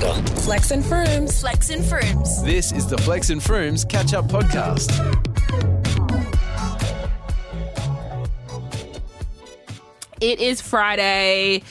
CADA. 0.00 0.40
Flex 0.40 0.70
and 0.70 0.82
Froomes. 0.82 1.40
Flex 1.40 1.70
and 1.70 1.82
Froomes. 1.82 2.44
This 2.44 2.72
is 2.72 2.86
the 2.86 2.96
Flex 2.98 3.30
and 3.30 3.40
Froomes 3.40 3.86
Catch 3.88 4.14
Up 4.14 4.26
Podcast. 4.26 4.90
It 10.20 10.40
is 10.40 10.60
Friday. 10.60 11.62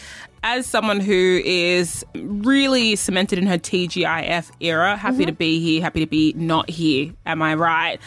As 0.44 0.66
someone 0.66 1.00
who 1.00 1.42
is 1.44 2.06
really 2.16 2.96
cemented 2.96 3.40
in 3.40 3.48
her 3.48 3.58
TGIF 3.58 4.52
era, 4.60 4.96
happy 4.96 5.26
to 5.26 5.32
mm-hmm. 5.32 5.38
be 5.38 5.60
here, 5.60 5.82
happy 5.82 6.00
to 6.00 6.08
be 6.08 6.34
not 6.34 6.70
here. 6.70 7.14
Am 7.26 7.42
I 7.42 7.56
right? 7.56 8.00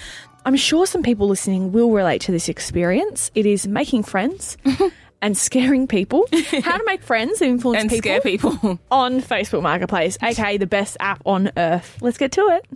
I'm 0.45 0.57
sure 0.57 0.87
some 0.87 1.03
people 1.03 1.29
listening 1.29 1.73
will 1.73 1.91
relate 1.91 2.23
to 2.23 2.33
this 2.33 2.49
experience. 2.49 3.31
It 3.35 3.47
is 3.47 3.67
making 3.67 4.05
friends 4.05 4.57
and 5.23 5.39
scaring 5.39 5.87
people. 5.87 6.27
How 6.63 6.77
to 6.77 6.85
make 6.85 7.03
friends 7.03 7.41
and 7.41 7.53
influence 7.53 7.81
And 7.81 7.89
people, 7.91 8.03
scare 8.03 8.21
people. 8.21 8.79
on 8.91 9.23
Facebook 9.23 9.63
Marketplace, 9.63 10.19
aka 10.21 10.59
the 10.59 10.67
best 10.67 10.99
app 11.01 11.23
on 11.25 11.51
earth. 11.57 11.97
Let's 12.03 12.19
get 12.19 12.33
to 12.33 12.43
it. 12.49 12.67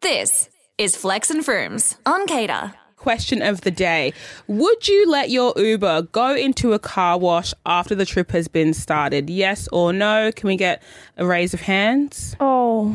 This 0.00 0.48
is 0.78 0.96
Flex 0.96 1.28
and 1.28 1.44
Froomes 1.44 1.96
on 2.06 2.26
CADA. 2.26 2.74
Question 2.96 3.42
of 3.42 3.60
the 3.60 3.70
day 3.70 4.12
Would 4.48 4.88
you 4.88 5.08
let 5.10 5.30
your 5.30 5.52
Uber 5.56 6.02
go 6.10 6.34
into 6.34 6.72
a 6.72 6.78
car 6.78 7.18
wash 7.18 7.52
after 7.66 7.94
the 7.94 8.04
trip 8.06 8.30
has 8.30 8.48
been 8.48 8.72
started? 8.74 9.28
Yes 9.28 9.68
or 9.72 9.92
no? 9.92 10.32
Can 10.32 10.46
we 10.48 10.56
get 10.56 10.82
a 11.16 11.26
raise 11.26 11.52
of 11.54 11.60
hands? 11.60 12.34
Oh, 12.40 12.94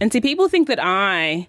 And 0.00 0.12
see, 0.12 0.20
people 0.20 0.48
think 0.48 0.68
that 0.68 0.78
I 0.82 1.48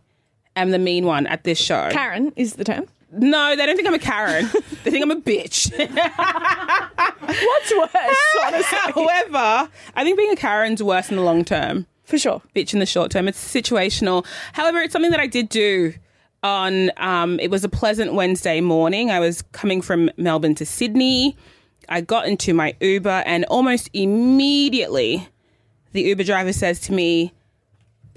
am 0.56 0.72
the 0.72 0.80
mean 0.80 1.06
one 1.06 1.26
at 1.28 1.44
this 1.44 1.58
show. 1.60 1.90
Karen 1.92 2.34
is 2.36 2.54
the 2.54 2.64
term. 2.64 2.86
No, 3.12 3.56
they 3.56 3.66
don't 3.66 3.76
think 3.76 3.88
I'm 3.88 3.94
a 3.94 4.00
Karen. 4.00 4.50
they 4.84 4.92
think 4.92 5.04
I'm 5.04 5.12
a 5.12 5.22
bitch. 5.22 5.72
What's 7.28 7.74
worse, 7.74 8.18
honestly? 8.46 8.78
However, 8.94 9.70
I 9.96 10.04
think 10.04 10.18
being 10.18 10.32
a 10.32 10.36
Karen's 10.36 10.84
worse 10.84 11.10
in 11.10 11.16
the 11.16 11.22
long 11.22 11.46
term. 11.46 11.88
For 12.04 12.18
sure. 12.18 12.42
bitch 12.56 12.74
in 12.74 12.80
the 12.80 12.86
short 12.86 13.12
term. 13.12 13.28
It's 13.28 13.54
situational. 13.54 14.26
However, 14.54 14.80
it's 14.80 14.94
something 14.94 15.12
that 15.12 15.20
I 15.20 15.28
did 15.28 15.50
do 15.50 15.94
on 16.42 16.92
um, 16.98 17.40
it 17.40 17.52
was 17.52 17.64
a 17.64 17.70
pleasant 17.70 18.14
Wednesday 18.14 18.62
morning. 18.62 19.12
I 19.12 19.20
was 19.20 19.42
coming 19.52 19.82
from 19.82 20.10
Melbourne 20.16 20.56
to 20.56 20.66
Sydney. 20.66 21.36
I 21.90 22.02
got 22.02 22.28
into 22.28 22.54
my 22.54 22.76
Uber 22.80 23.24
and 23.26 23.44
almost 23.46 23.90
immediately 23.94 25.28
the 25.92 26.02
Uber 26.04 26.24
driver 26.24 26.54
says 26.54 26.80
to 26.82 26.94
me, 26.94 27.34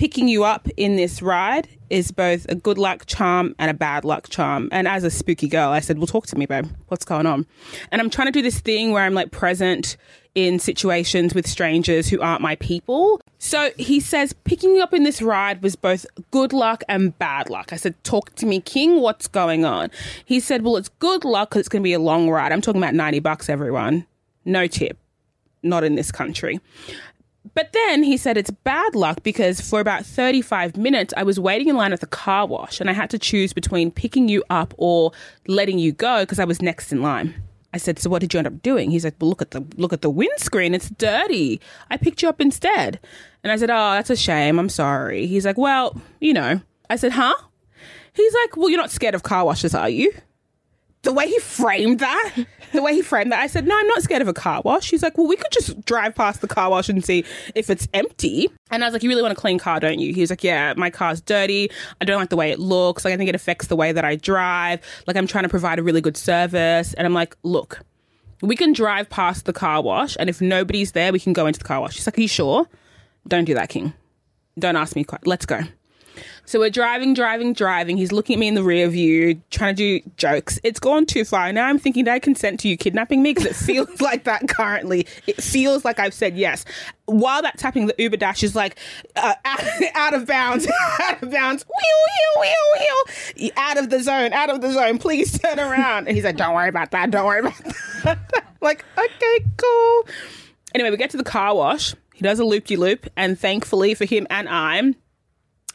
picking 0.01 0.29
you 0.29 0.45
up 0.45 0.67
in 0.79 0.97
this 0.97 1.21
ride 1.21 1.69
is 1.91 2.11
both 2.11 2.47
a 2.49 2.55
good 2.55 2.79
luck 2.79 3.05
charm 3.05 3.55
and 3.59 3.71
a 3.71 3.75
bad 3.75 4.03
luck 4.03 4.31
charm. 4.31 4.67
And 4.73 4.89
as 4.89 5.05
a 5.05 5.11
spooky 5.11 5.47
girl, 5.47 5.69
I 5.73 5.81
said, 5.81 5.99
Well, 5.99 6.07
talk 6.07 6.27
to 6.29 6.39
me, 6.39 6.47
babe. 6.47 6.69
What's 6.89 7.05
going 7.05 7.27
on? 7.27 7.45
And 7.93 8.01
I'm 8.01 8.09
trying 8.09 8.29
to 8.29 8.33
do 8.33 8.41
this 8.41 8.61
thing 8.61 8.93
where 8.93 9.05
I'm 9.05 9.13
like 9.13 9.31
present 9.31 9.99
in 10.35 10.59
situations 10.59 11.35
with 11.35 11.47
strangers 11.47 12.09
who 12.09 12.19
aren't 12.23 12.41
my 12.41 12.57
people. 12.57 13.21
So 13.39 13.73
he 13.77 14.01
says, 14.01 14.33
Picking 14.45 14.75
you 14.75 14.83
up 14.83 14.95
in 14.95 15.03
this 15.03 15.21
ride 15.21 15.63
was 15.63 15.77
both 15.77 16.07
good 16.31 16.55
luck 16.55 16.83
and 16.89 17.17
bad 17.19 17.51
luck. 17.51 17.71
I 17.71 17.77
said, 17.77 18.03
Talk 18.03 18.35
to 18.37 18.47
me, 18.47 18.63
King. 18.63 19.03
What's 19.03 19.29
going 19.29 19.67
on? 19.67 19.91
He 20.25 20.41
said, 20.41 20.63
Well, 20.63 20.79
it's 20.79 20.89
good 20.89 21.27
luck 21.27 21.51
because 21.51 21.61
it's 21.61 21.69
going 21.69 21.83
to 21.83 21.85
be 21.85 21.93
a 21.93 21.99
long 21.99 22.31
ride. 22.31 22.53
I'm 22.53 22.63
talking 22.63 22.81
about 22.81 22.95
90 22.95 23.19
bucks, 23.19 23.51
everyone. 23.51 24.07
No 24.47 24.67
tip. 24.67 24.97
Not 25.63 25.85
in 25.85 25.95
this 25.95 26.11
country. 26.11 26.59
But 27.55 27.73
then 27.73 28.03
he 28.03 28.17
said 28.17 28.37
it's 28.37 28.51
bad 28.51 28.95
luck 28.95 29.23
because 29.23 29.61
for 29.61 29.81
about 29.81 30.05
35 30.05 30.77
minutes, 30.77 31.15
I 31.17 31.23
was 31.23 31.41
waiting 31.41 31.69
in 31.69 31.77
line 31.77 31.93
at 31.93 32.01
the 32.01 32.07
car 32.07 32.47
wash 32.47 32.81
and 32.81 32.91
I 32.91 32.93
had 32.93 33.11
to 33.11 33.19
choose 33.19 33.53
between 33.53 33.91
picking 33.91 34.29
you 34.29 34.45
up 34.51 34.75
or 34.77 35.13
letting 35.47 35.79
you 35.79 35.93
go 35.93 36.21
because 36.21 36.39
I 36.39 36.45
was 36.45 36.61
next 36.61 36.93
in 36.93 37.03
line. 37.03 37.35
I 37.73 37.79
said, 37.79 37.99
"So 37.99 38.11
what 38.11 38.21
did 38.21 38.35
you 38.35 38.39
end 38.39 38.47
up 38.47 38.63
doing?" 38.63 38.91
He's 38.91 39.05
like, 39.05 39.15
"Well, 39.21 39.29
look 39.31 39.43
at 39.43 39.53
the 39.53 39.65
look 39.77 39.93
at 39.93 40.03
the 40.03 40.11
windscreen; 40.11 40.75
it's 40.75 40.91
dirty. 40.91 41.61
I 41.89 41.97
picked 41.97 42.21
you 42.23 42.29
up 42.29 42.41
instead." 42.41 42.99
And 43.43 43.53
I 43.53 43.57
said, 43.57 43.71
"Oh, 43.71 43.93
that's 43.93 44.11
a 44.11 44.17
shame. 44.17 44.59
I'm 44.59 44.69
sorry." 44.69 45.27
He's 45.27 45.47
like, 45.47 45.57
"Well, 45.57 46.01
you 46.21 46.33
know." 46.33 46.61
I 46.89 46.97
said, 46.97 47.13
"Huh?" 47.13 47.35
He's 48.13 48.35
like, 48.35 48.57
"Well, 48.57 48.69
you're 48.69 48.81
not 48.81 48.91
scared 48.91 49.15
of 49.15 49.23
car 49.23 49.45
washes, 49.45 49.75
are 49.75 49.89
you?" 49.89 50.13
The 51.03 51.13
way 51.13 51.27
he 51.27 51.39
framed 51.39 52.01
that, 52.01 52.35
the 52.73 52.83
way 52.83 52.95
he 52.95 53.03
framed 53.03 53.33
that, 53.33 53.41
I 53.41 53.47
said, 53.47 53.67
No, 53.67 53.79
I'm 53.79 53.87
not 53.87 54.03
scared 54.03 54.23
of 54.23 54.29
a 54.29 54.33
car 54.35 54.61
wash. 54.65 54.91
He's 54.91 55.03
like, 55.03 55.17
Well, 55.17 55.27
we 55.27 55.37
could 55.37 55.51
just 55.51 55.85
drive 55.85 56.15
past 56.15 56.41
the 56.41 56.49
car 56.49 56.71
wash 56.71 56.89
and 56.89 57.05
see 57.05 57.25
if 57.55 57.71
it's 57.71 57.89
empty. 57.95 58.49
And 58.71 58.85
I 58.85 58.87
was 58.87 58.93
like, 58.93 59.03
You 59.03 59.09
really 59.09 59.23
want 59.23 59.33
a 59.33 59.41
clean 59.41 59.59
car, 59.59 59.81
don't 59.81 59.99
you? 59.99 60.13
He 60.13 60.21
was 60.21 60.31
like, 60.31 60.45
Yeah, 60.45 60.75
my 60.77 60.91
car's 60.91 61.21
dirty. 61.21 61.71
I 62.01 62.05
don't 62.05 62.21
like 62.21 62.29
the 62.29 62.37
way 62.37 62.51
it 62.51 62.59
looks. 62.59 63.05
Like, 63.05 63.15
I 63.15 63.17
think 63.17 63.29
it 63.29 63.35
affects 63.35 63.69
the 63.69 63.77
way 63.77 63.93
that 63.93 64.05
I 64.05 64.17
drive. 64.17 64.81
Like, 65.07 65.17
I'm 65.17 65.27
trying 65.27 65.45
to 65.45 65.49
provide 65.49 65.79
a 65.79 65.83
really 65.83 66.01
good 66.01 66.17
service. 66.17 66.95
And 66.95 67.07
I'm 67.07 67.15
like, 67.15 67.37
Look, 67.43 67.81
we 68.43 68.57
can 68.57 68.73
drive 68.73 69.09
past 69.09 69.47
the 69.47 69.53
car 69.53 69.83
wash, 69.83 70.17
and 70.21 70.29
if 70.29 70.41
nobody's 70.41 70.93
there, 70.93 71.13
we 71.13 71.21
can 71.21 71.33
go 71.33 71.47
into 71.47 71.59
the 71.59 71.65
car 71.65 71.81
wash. 71.81 71.97
He's 71.97 72.07
like, 72.07 72.19
Are 72.19 72.23
you 72.23 72.29
sure? 72.29 72.69
Don't 73.27 73.45
do 73.45 73.55
that, 73.55 73.69
King. 73.69 73.93
Don't 74.59 74.77
ask 74.77 74.97
me. 74.97 75.05
quite. 75.05 75.27
Let's 75.27 75.47
go. 75.47 75.61
So 76.51 76.59
we're 76.59 76.71
driving, 76.71 77.15
driving, 77.15 77.53
driving. 77.53 77.97
He's 77.97 78.11
looking 78.11 78.35
at 78.35 78.41
me 78.41 78.49
in 78.49 78.55
the 78.55 78.65
rear 78.65 78.89
view, 78.89 79.41
trying 79.51 79.77
to 79.77 80.01
do 80.01 80.11
jokes. 80.17 80.59
It's 80.65 80.81
gone 80.81 81.07
too 81.07 81.25
far. 81.25 81.53
Now 81.53 81.67
I'm 81.67 81.79
thinking, 81.79 82.05
did 82.05 82.11
I 82.11 82.19
consent 82.19 82.59
to 82.61 82.69
you 82.69 82.77
kidnapping 82.77 83.23
me? 83.23 83.35
Because 83.35 83.47
it 83.47 83.55
feels 83.55 84.01
like 84.01 84.25
that 84.25 84.49
currently. 84.49 85.07
It 85.29 85.41
feels 85.41 85.85
like 85.85 86.01
I've 86.01 86.13
said 86.13 86.37
yes. 86.37 86.65
While 87.05 87.43
that's 87.43 87.63
happening, 87.63 87.87
the 87.87 87.95
Uber 87.99 88.17
Dash 88.17 88.43
is 88.43 88.57
like 88.57 88.79
uh, 89.15 89.35
out, 89.45 89.61
out 89.95 90.15
of 90.15 90.27
bounds, 90.27 90.67
out 91.03 91.23
of 91.23 91.31
bounds. 91.31 91.65
Wheel, 91.65 92.41
wheel, 92.41 92.51
wheel, 92.81 93.17
wheel. 93.39 93.51
Out 93.57 93.79
of 93.79 93.91
the 93.91 94.03
zone, 94.03 94.33
out 94.33 94.51
of 94.51 94.61
the 94.61 94.73
zone. 94.73 94.99
Please 94.99 95.39
turn 95.39 95.61
around. 95.61 96.09
And 96.09 96.17
he's 96.17 96.25
like, 96.25 96.37
don't 96.37 96.55
worry 96.55 96.69
about 96.69 96.91
that. 96.91 97.13
Don't 97.13 97.27
worry 97.27 97.41
about 97.41 97.59
that. 98.03 98.19
like, 98.61 98.85
okay, 98.99 99.45
cool. 99.57 100.09
Anyway, 100.75 100.91
we 100.91 100.97
get 100.97 101.11
to 101.11 101.17
the 101.17 101.23
car 101.23 101.55
wash. 101.55 101.95
He 102.15 102.23
does 102.23 102.39
a 102.39 102.45
loop 102.45 102.67
de 102.67 102.77
loop, 102.77 103.07
and 103.17 103.39
thankfully 103.39 103.95
for 103.95 104.05
him 104.05 104.27
and 104.31 104.49
I, 104.49 104.95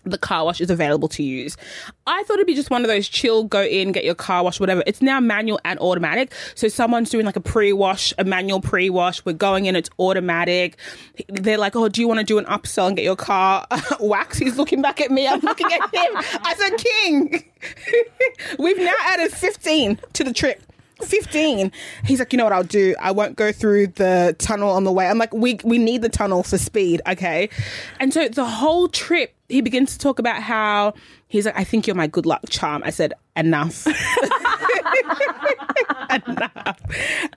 the 0.06 0.18
car 0.18 0.46
wash 0.46 0.62
is 0.62 0.70
available 0.70 1.08
to 1.10 1.24
use. 1.24 1.58
I 2.08 2.24
thought 2.24 2.36
it'd 2.36 2.48
be 2.48 2.56
just 2.56 2.70
one 2.70 2.84
of 2.84 2.88
those 2.88 3.10
chill, 3.10 3.44
go 3.44 3.64
in, 3.64 3.92
get 3.92 4.06
your 4.06 4.16
car 4.16 4.44
wash, 4.44 4.60
whatever. 4.60 4.84
It's 4.86 5.02
now 5.02 5.20
manual 5.20 5.60
and 5.66 5.80
automatic. 5.80 6.34
So 6.54 6.68
someone's 6.68 7.10
doing 7.10 7.26
like 7.26 7.36
a 7.36 7.42
pre 7.42 7.74
wash, 7.74 8.14
a 8.18 8.24
manual 8.24 8.62
pre 8.62 8.90
wash. 8.90 9.24
We're 9.26 9.34
going 9.34 9.66
in, 9.66 9.76
it's 9.76 9.90
automatic. 10.00 10.78
They're 11.30 11.58
like, 11.58 11.76
oh, 11.76 11.90
do 11.90 12.02
you 12.02 12.08
want 12.08 12.20
to 12.20 12.26
do 12.26 12.38
an 12.38 12.46
upsell 12.46 12.88
and 12.88 12.96
get 12.96 13.04
your 13.04 13.16
car 13.16 13.66
waxed? 14.00 14.40
He's 14.40 14.58
looking 14.58 14.82
back 14.82 15.02
at 15.02 15.12
me. 15.12 15.28
I'm 15.28 15.42
looking 15.42 15.72
at 15.72 15.82
him. 15.82 16.12
I 16.44 16.56
said, 16.56 16.78
King, 16.78 17.44
we've 18.60 18.78
now 18.78 18.94
added 19.06 19.32
15 19.32 20.00
to 20.14 20.24
the 20.24 20.34
trip. 20.34 20.62
15. 21.02 21.72
He's 22.06 22.20
like, 22.20 22.32
you 22.32 22.38
know 22.38 22.46
what 22.46 22.54
I'll 22.54 22.64
do? 22.64 22.96
I 23.00 23.12
won't 23.12 23.36
go 23.36 23.52
through 23.52 23.88
the 23.88 24.36
tunnel 24.40 24.70
on 24.70 24.84
the 24.84 24.92
way. 24.92 25.08
I'm 25.08 25.18
like, 25.18 25.34
we 25.34 25.60
we 25.64 25.78
need 25.78 26.02
the 26.02 26.10
tunnel 26.10 26.44
for 26.44 26.58
speed, 26.58 27.02
okay? 27.08 27.50
And 28.00 28.14
so 28.14 28.30
the 28.30 28.46
whole 28.46 28.88
trip, 28.88 29.35
he 29.50 29.62
begins 29.62 29.94
to 29.94 30.00
talk 30.00 30.20
about 30.20 30.42
how 30.42 30.94
he's 31.28 31.46
like, 31.46 31.58
I 31.58 31.64
think 31.64 31.88
you're 31.88 31.96
my 31.96 32.08
good 32.08 32.26
luck 32.26 32.42
charm. 32.50 32.82
I 32.86 32.90
said, 32.90 33.14
enough. 33.36 33.86
enough. 36.10 36.80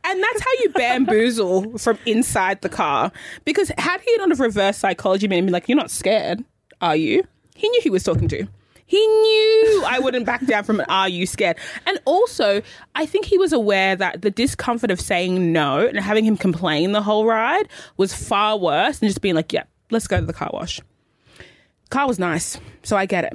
And 0.05 0.23
that's 0.23 0.41
how 0.41 0.51
you 0.61 0.71
bamboozle 0.75 1.79
from 1.79 1.99
inside 2.07 2.63
the 2.63 2.69
car. 2.69 3.13
Because 3.45 3.71
had 3.79 4.01
he 4.01 4.17
not 4.17 4.31
have 4.31 4.41
reverse 4.41 4.79
psychology 4.79 5.29
made 5.29 5.39
him 5.39 5.47
be 5.47 5.53
like, 5.53 5.69
you're 5.69 5.77
not 5.77 5.91
scared, 5.91 6.45
are 6.81 6.97
you? 6.97 7.25
He 7.55 7.69
knew 7.69 7.81
he 7.83 7.91
was 7.91 8.05
talking 8.05 8.29
to. 8.29 8.47
He 8.87 9.07
knew 9.07 9.85
I 9.87 9.99
wouldn't 9.99 10.25
back 10.25 10.47
down 10.47 10.65
from 10.65 10.81
an 10.81 10.87
are 10.89 11.11
you 11.11 11.27
scared? 11.27 11.59
And 11.85 12.01
also, 12.07 12.63
I 12.95 13.05
think 13.05 13.27
he 13.27 13.37
was 13.37 13.53
aware 13.53 13.95
that 13.95 14.23
the 14.23 14.31
discomfort 14.31 14.91
of 14.91 14.99
saying 14.99 15.53
no 15.53 15.87
and 15.87 15.99
having 16.01 16.25
him 16.25 16.39
complain 16.39 16.93
the 16.93 17.03
whole 17.03 17.27
ride 17.27 17.69
was 17.99 18.15
far 18.15 18.57
worse 18.57 19.01
than 19.01 19.11
just 19.11 19.21
being 19.21 19.35
like, 19.35 19.53
yeah, 19.53 19.65
let's 19.91 20.07
go 20.07 20.19
to 20.19 20.25
the 20.25 20.33
car 20.33 20.49
wash. 20.55 20.81
Car 21.91 22.07
was 22.07 22.19
nice, 22.19 22.59
so 22.83 22.97
I 22.97 23.07
get 23.07 23.25
it. 23.25 23.35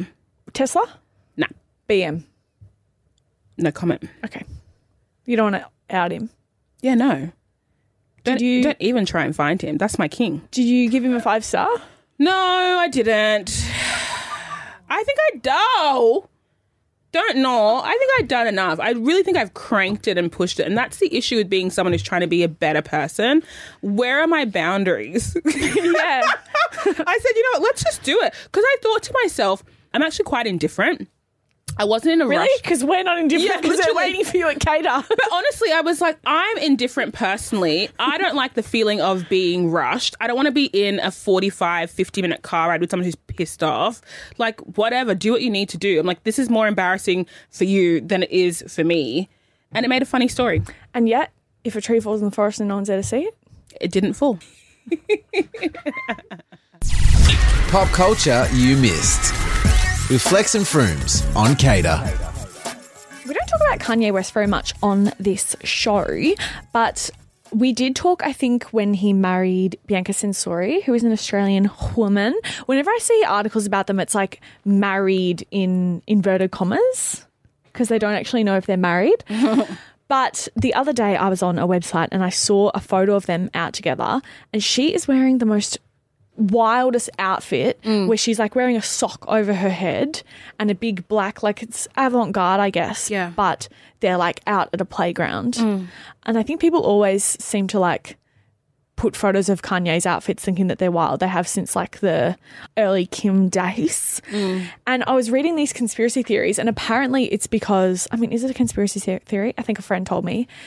Tesla? 0.54 0.86
Nah, 1.38 1.48
BM. 1.90 2.24
no 3.58 3.72
comment. 3.72 4.04
Okay. 4.26 4.44
You 5.26 5.36
don't 5.38 5.52
want 5.52 5.64
to 5.64 5.96
out 5.96 6.12
him. 6.12 6.30
Yeah, 6.82 6.96
no. 6.96 7.32
Don't, 8.24 8.42
you- 8.42 8.64
don't 8.64 8.78
even 8.80 9.06
try 9.06 9.24
and 9.26 9.36
find 9.36 9.62
him. 9.62 9.78
That's 9.78 9.98
my 9.98 10.08
king. 10.08 10.48
Did 10.52 10.66
you 10.66 10.90
give 10.90 11.04
him 11.04 11.14
a 11.14 11.20
five 11.22 11.44
star? 11.44 11.70
No, 12.20 12.32
I 12.32 12.88
didn't. 12.90 13.50
I 14.90 15.04
think 15.04 15.20
I 15.20 15.38
do. 16.22 16.30
Don't 17.14 17.38
know. 17.38 17.78
I 17.78 17.96
think 17.96 18.12
I've 18.20 18.28
done 18.28 18.48
enough. 18.48 18.80
I 18.80 18.92
really 18.92 19.22
think 19.22 19.38
I've 19.38 19.54
cranked 19.54 20.08
it 20.08 20.18
and 20.18 20.32
pushed 20.32 20.60
it. 20.60 20.66
And 20.66 20.76
that's 20.76 20.98
the 20.98 21.16
issue 21.16 21.38
with 21.38 21.48
being 21.48 21.70
someone 21.70 21.94
who's 21.94 22.02
trying 22.02 22.22
to 22.22 22.28
be 22.28 22.42
a 22.42 22.48
better 22.48 22.82
person. 22.82 23.44
Where 23.82 24.20
are 24.20 24.28
my 24.28 24.46
boundaries? 24.46 25.38
Yeah. 25.46 26.24
I 26.86 27.20
said, 27.22 27.32
you 27.36 27.44
know 27.44 27.60
what, 27.60 27.62
let's 27.62 27.84
just 27.84 28.02
do 28.04 28.20
it. 28.22 28.34
Because 28.46 28.64
I 28.66 28.78
thought 28.82 29.04
to 29.04 29.14
myself, 29.24 29.64
I'm 29.94 30.02
actually 30.02 30.26
quite 30.26 30.48
indifferent. 30.48 31.08
I 31.78 31.86
wasn't 31.86 32.14
in 32.14 32.22
a 32.22 32.28
really? 32.28 32.40
rush. 32.42 32.62
Because 32.62 32.84
we're 32.84 33.04
not 33.04 33.18
indifferent 33.18 33.52
Yeah, 33.52 33.62
because 33.62 33.80
they're 33.80 33.96
waiting 33.96 34.24
for 34.24 34.38
you 34.38 34.48
at 34.48 34.60
CADA. 34.60 35.06
But 35.10 35.28
honestly, 35.32 35.72
I 35.72 35.82
was 35.82 36.02
like, 36.02 36.18
I'm 36.26 36.58
indifferent 36.60 37.14
personally. 37.14 37.90
I 38.00 38.18
don't 38.18 38.36
like 38.36 38.54
the 38.54 38.64
feeling 38.64 39.02
of 39.02 39.28
being 39.30 39.72
rushed. 39.72 40.16
I 40.22 40.28
don't 40.28 40.36
want 40.36 40.46
to 40.48 40.52
be 40.52 40.66
in 40.66 41.00
a 41.00 41.10
45, 41.12 41.90
50 41.90 42.22
minute 42.22 42.42
car 42.44 42.70
ride 42.70 42.80
with 42.82 42.92
someone 42.92 43.06
who's 43.06 43.16
pissed 43.16 43.64
off. 43.64 44.02
Like, 44.38 44.60
whatever, 44.78 45.16
do 45.16 45.32
what 45.32 45.42
you 45.42 45.50
need 45.50 45.70
to 45.70 45.78
do. 45.78 46.00
I'm 46.00 46.06
like, 46.06 46.24
this 46.24 46.38
is 46.38 46.50
more 46.50 46.68
embarrassing 46.68 47.26
for 47.50 47.64
you 47.64 48.02
than 48.02 48.24
it 48.24 48.32
is 48.32 48.64
for 48.68 48.84
me. 48.84 49.30
And 49.72 49.86
it 49.86 49.90
made 49.90 50.02
a 50.04 50.06
funny 50.06 50.28
story. 50.28 50.62
and 50.94 51.10
yet, 51.10 51.32
if 51.64 51.76
a 51.76 51.82
tree 51.82 52.00
falls 52.00 52.22
in 52.22 52.26
the 52.30 52.36
forest 52.36 52.60
and 52.60 52.68
no 52.70 52.76
one's 52.76 52.90
there 52.90 52.98
to 52.98 53.04
see 53.04 53.22
it, 53.22 53.36
It 53.82 53.92
didn't 53.92 54.14
fall. 54.14 54.38
Pop 57.70 57.88
culture 57.90 58.48
you 58.54 58.78
missed. 58.78 59.34
With 60.10 60.22
Flex 60.22 60.54
and 60.54 60.66
Froomes 60.66 61.24
on 61.36 61.56
CADA. 61.56 61.98
We 63.26 63.34
don't 63.34 63.48
talk 63.48 63.62
about 63.62 63.80
Kanye 63.80 64.12
West 64.12 64.34
very 64.34 64.48
much 64.48 64.74
on 64.84 65.12
this 65.18 65.56
show, 65.64 66.06
but 66.74 67.10
we 67.52 67.72
did 67.72 67.96
talk, 67.96 68.22
I 68.22 68.34
think, 68.34 68.66
when 68.66 68.94
he 68.94 69.14
married 69.14 69.80
Bianca 69.88 70.12
Censori, 70.12 70.84
who 70.84 70.94
is 70.94 71.04
an 71.04 71.12
Australian 71.12 71.72
woman. 71.96 72.38
Whenever 72.66 72.92
I 72.92 72.98
see 73.02 73.24
articles 73.26 73.66
about 73.66 73.88
them, 73.88 74.00
it's 74.00 74.14
like 74.14 74.42
married 74.66 75.48
in 75.52 76.02
inverted 76.06 76.52
commas 76.52 77.26
because 77.72 77.88
they 77.88 77.98
don't 77.98 78.14
actually 78.14 78.44
know 78.44 78.58
if 78.58 78.66
they're 78.66 78.78
married. 78.78 79.24
But 80.10 80.48
the 80.56 80.76
other 80.76 80.94
day, 80.94 81.16
I 81.16 81.30
was 81.30 81.42
on 81.42 81.58
a 81.58 81.68
website 81.68 82.10
and 82.12 82.24
I 82.24 82.30
saw 82.30 82.70
a 82.76 82.80
photo 82.80 83.16
of 83.16 83.26
them 83.26 83.50
out 83.56 83.74
together, 83.74 84.22
and 84.52 84.64
she 84.64 84.94
is 84.94 85.08
wearing 85.08 85.40
the 85.40 85.46
most 85.46 85.80
wildest 86.36 87.10
outfit 87.20 87.80
mm. 87.84 88.08
where 88.08 88.18
she's 88.18 88.40
like 88.40 88.56
wearing 88.56 88.76
a 88.76 88.82
sock 88.82 89.24
over 89.28 89.54
her 89.54 89.70
head 89.70 90.24
and 90.60 90.72
a 90.72 90.76
big 90.76 91.08
black, 91.08 91.44
like 91.44 91.62
it's 91.62 91.88
avant 91.96 92.32
garde, 92.32 92.60
I 92.60 92.70
guess. 92.70 93.10
Yeah. 93.10 93.32
But 93.36 93.68
they're 94.00 94.18
like 94.18 94.42
out 94.48 94.70
at 94.74 94.82
a 94.82 94.86
playground. 94.86 95.56
Mm. 95.56 95.88
And 96.24 96.38
I 96.38 96.44
think 96.44 96.60
people 96.60 96.82
always 96.82 97.24
seem 97.24 97.68
to 97.68 97.80
like 97.80 98.18
put 99.04 99.18
photos 99.18 99.50
of 99.50 99.62
Kanye's 99.62 100.06
outfits 100.06 100.46
thinking 100.46 100.68
that 100.68 100.80
they're 100.80 100.90
wild. 100.90 101.20
They 101.20 101.28
have 101.28 101.46
since 101.46 101.76
like 101.76 102.00
the 102.00 102.38
early 102.78 103.06
Kim 103.06 103.50
days. 103.50 104.22
Mm. 104.32 104.66
And 104.88 105.04
I 105.08 105.14
was 105.14 105.30
reading 105.30 105.58
these 105.58 105.74
conspiracy 105.74 106.24
theories, 106.24 106.58
and 106.58 106.70
apparently 106.70 107.26
it's 107.26 107.46
because, 107.46 108.08
I 108.14 108.16
mean, 108.16 108.32
is 108.32 108.46
it 108.46 108.52
a 108.52 108.54
conspiracy 108.54 109.20
theory? 109.26 109.54
I 109.58 109.62
think 109.62 109.78
a 109.78 109.82
friend 109.82 110.08
told 110.08 110.24
me. 110.24 110.48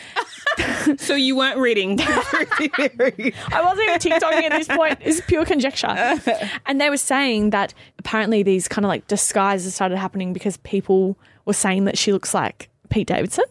So 0.98 1.14
you 1.14 1.36
weren't 1.36 1.58
reading 1.58 1.98
conspiracy 1.98 2.68
theories. 2.68 3.34
I 3.52 3.62
wasn't 3.62 3.88
even 3.88 3.98
TikToking 3.98 4.42
at 4.42 4.52
this 4.52 4.68
point. 4.68 4.98
It's 5.02 5.20
pure 5.22 5.44
conjecture. 5.44 6.14
And 6.66 6.80
they 6.80 6.88
were 6.88 6.96
saying 6.96 7.50
that 7.50 7.74
apparently 7.98 8.42
these 8.42 8.66
kind 8.66 8.84
of 8.84 8.88
like 8.88 9.06
disguises 9.06 9.74
started 9.74 9.98
happening 9.98 10.32
because 10.32 10.56
people 10.58 11.18
were 11.44 11.52
saying 11.52 11.84
that 11.84 11.98
she 11.98 12.10
looks 12.12 12.32
like 12.32 12.70
Pete 12.88 13.06
Davidson. 13.06 13.44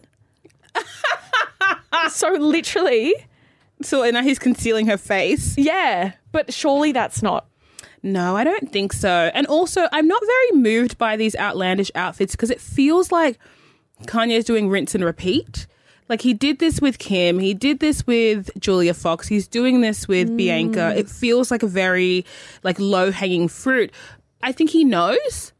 so 2.10 2.30
literally, 2.32 3.14
So 3.82 4.08
now 4.10 4.22
he's 4.22 4.38
concealing 4.38 4.86
her 4.86 4.96
face. 4.96 5.56
yeah. 5.58 6.12
But 6.32 6.52
surely 6.52 6.92
that's 6.92 7.22
not. 7.22 7.46
No, 8.02 8.36
I 8.36 8.44
don't 8.44 8.70
think 8.70 8.92
so. 8.92 9.30
And 9.34 9.46
also, 9.46 9.88
I'm 9.92 10.06
not 10.06 10.22
very 10.24 10.60
moved 10.60 10.96
by 10.96 11.16
these 11.16 11.34
outlandish 11.36 11.90
outfits 11.94 12.32
because 12.32 12.50
it 12.50 12.60
feels 12.60 13.10
like 13.10 13.38
Kanye's 14.04 14.44
doing 14.44 14.68
rinse 14.68 14.94
and 14.94 15.04
repeat. 15.04 15.66
Like 16.08 16.20
he 16.20 16.32
did 16.34 16.60
this 16.60 16.80
with 16.80 16.98
Kim, 16.98 17.40
he 17.40 17.52
did 17.52 17.80
this 17.80 18.06
with 18.06 18.50
Julia 18.60 18.94
Fox, 18.94 19.26
he's 19.26 19.48
doing 19.48 19.80
this 19.80 20.06
with 20.06 20.36
Bianca. 20.36 20.92
Mm. 20.94 20.96
It 20.98 21.08
feels 21.08 21.50
like 21.50 21.64
a 21.64 21.66
very 21.66 22.24
like 22.62 22.78
low 22.78 23.10
hanging 23.10 23.48
fruit. 23.48 23.90
I 24.40 24.52
think 24.52 24.70
he 24.70 24.84
knows. 24.84 25.52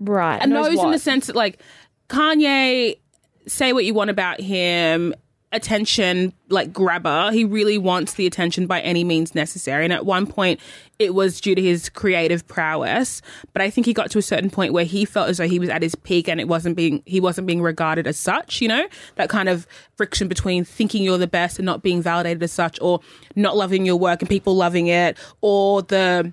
Right. 0.00 0.36
And 0.36 0.52
knows, 0.52 0.78
in 0.78 0.90
the 0.90 0.98
sense 0.98 1.28
that 1.28 1.36
like 1.36 1.62
Kanye, 2.08 2.98
say 3.46 3.72
what 3.72 3.86
you 3.86 3.94
want 3.94 4.10
about 4.10 4.38
him, 4.40 5.14
attention 5.52 6.32
like 6.48 6.72
grabber. 6.72 7.30
He 7.32 7.44
really 7.44 7.78
wants 7.78 8.14
the 8.14 8.26
attention 8.26 8.66
by 8.66 8.80
any 8.80 9.02
means 9.02 9.34
necessary. 9.34 9.84
And 9.84 9.92
at 9.92 10.06
one 10.06 10.26
point, 10.26 10.60
it 10.98 11.14
was 11.14 11.40
due 11.40 11.54
to 11.54 11.62
his 11.62 11.88
creative 11.88 12.46
prowess. 12.46 13.20
But 13.52 13.62
I 13.62 13.70
think 13.70 13.86
he 13.86 13.92
got 13.92 14.10
to 14.12 14.18
a 14.18 14.22
certain 14.22 14.50
point 14.50 14.72
where 14.72 14.84
he 14.84 15.04
felt 15.04 15.28
as 15.28 15.38
though 15.38 15.48
he 15.48 15.58
was 15.58 15.68
at 15.68 15.82
his 15.82 15.94
peak, 15.94 16.28
and 16.28 16.40
it 16.40 16.48
wasn't 16.48 16.76
being 16.76 17.02
he 17.06 17.20
wasn't 17.20 17.46
being 17.46 17.62
regarded 17.62 18.06
as 18.06 18.16
such. 18.16 18.60
You 18.60 18.68
know 18.68 18.86
that 19.16 19.28
kind 19.28 19.48
of 19.48 19.66
friction 19.96 20.28
between 20.28 20.64
thinking 20.64 21.02
you're 21.02 21.18
the 21.18 21.26
best 21.26 21.58
and 21.58 21.66
not 21.66 21.82
being 21.82 22.02
validated 22.02 22.42
as 22.42 22.52
such, 22.52 22.78
or 22.80 23.00
not 23.34 23.56
loving 23.56 23.84
your 23.84 23.96
work 23.96 24.22
and 24.22 24.28
people 24.28 24.54
loving 24.54 24.86
it, 24.86 25.16
or 25.40 25.82
the 25.82 26.32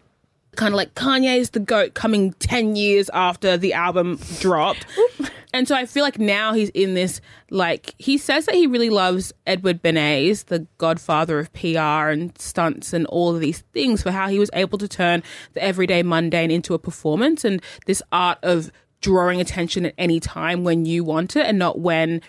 kind 0.57 0.73
of 0.73 0.77
like 0.77 0.93
Kanye's 0.95 1.51
the 1.51 1.59
goat 1.59 1.93
coming 1.93 2.33
10 2.33 2.75
years 2.75 3.09
after 3.13 3.55
the 3.55 3.73
album 3.73 4.19
dropped. 4.39 4.85
and 5.53 5.67
so 5.67 5.75
I 5.75 5.85
feel 5.85 6.03
like 6.03 6.19
now 6.19 6.51
he's 6.53 6.69
in 6.69 6.95
this 6.95 7.21
like 7.49 7.95
he 7.97 8.17
says 8.17 8.45
that 8.47 8.55
he 8.55 8.67
really 8.67 8.89
loves 8.89 9.31
Edward 9.45 9.81
Bernays, 9.81 10.45
the 10.45 10.67
godfather 10.77 11.39
of 11.39 11.53
PR 11.53 12.09
and 12.09 12.37
stunts 12.37 12.91
and 12.91 13.05
all 13.07 13.33
of 13.33 13.39
these 13.39 13.59
things 13.71 14.03
for 14.03 14.11
how 14.11 14.27
he 14.27 14.39
was 14.39 14.49
able 14.53 14.77
to 14.79 14.87
turn 14.87 15.23
the 15.53 15.63
everyday 15.63 16.03
mundane 16.03 16.51
into 16.51 16.73
a 16.73 16.79
performance 16.79 17.45
and 17.45 17.61
this 17.85 18.01
art 18.11 18.39
of 18.43 18.71
drawing 18.99 19.39
attention 19.39 19.85
at 19.85 19.93
any 19.97 20.19
time 20.19 20.63
when 20.63 20.85
you 20.85 21.03
want 21.03 21.35
it 21.35 21.45
and 21.45 21.57
not 21.57 21.79
when 21.79 22.21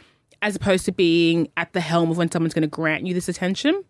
as 0.42 0.54
opposed 0.54 0.84
to 0.84 0.92
being 0.92 1.48
at 1.56 1.72
the 1.72 1.80
helm 1.80 2.10
of 2.10 2.16
when 2.16 2.30
someone's 2.30 2.54
going 2.54 2.62
to 2.62 2.68
grant 2.68 3.06
you 3.06 3.14
this 3.14 3.28
attention. 3.28 3.82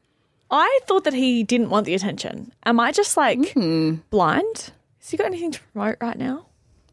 I 0.50 0.78
thought 0.86 1.04
that 1.04 1.14
he 1.14 1.42
didn't 1.44 1.70
want 1.70 1.86
the 1.86 1.94
attention. 1.94 2.52
Am 2.64 2.80
I 2.80 2.92
just 2.92 3.16
like 3.16 3.38
Mm-hmm. 3.38 4.00
blind? 4.10 4.72
Has 5.00 5.10
he 5.10 5.16
got 5.16 5.26
anything 5.26 5.52
to 5.52 5.60
promote 5.72 5.96
right 6.00 6.16
now? 6.18 6.46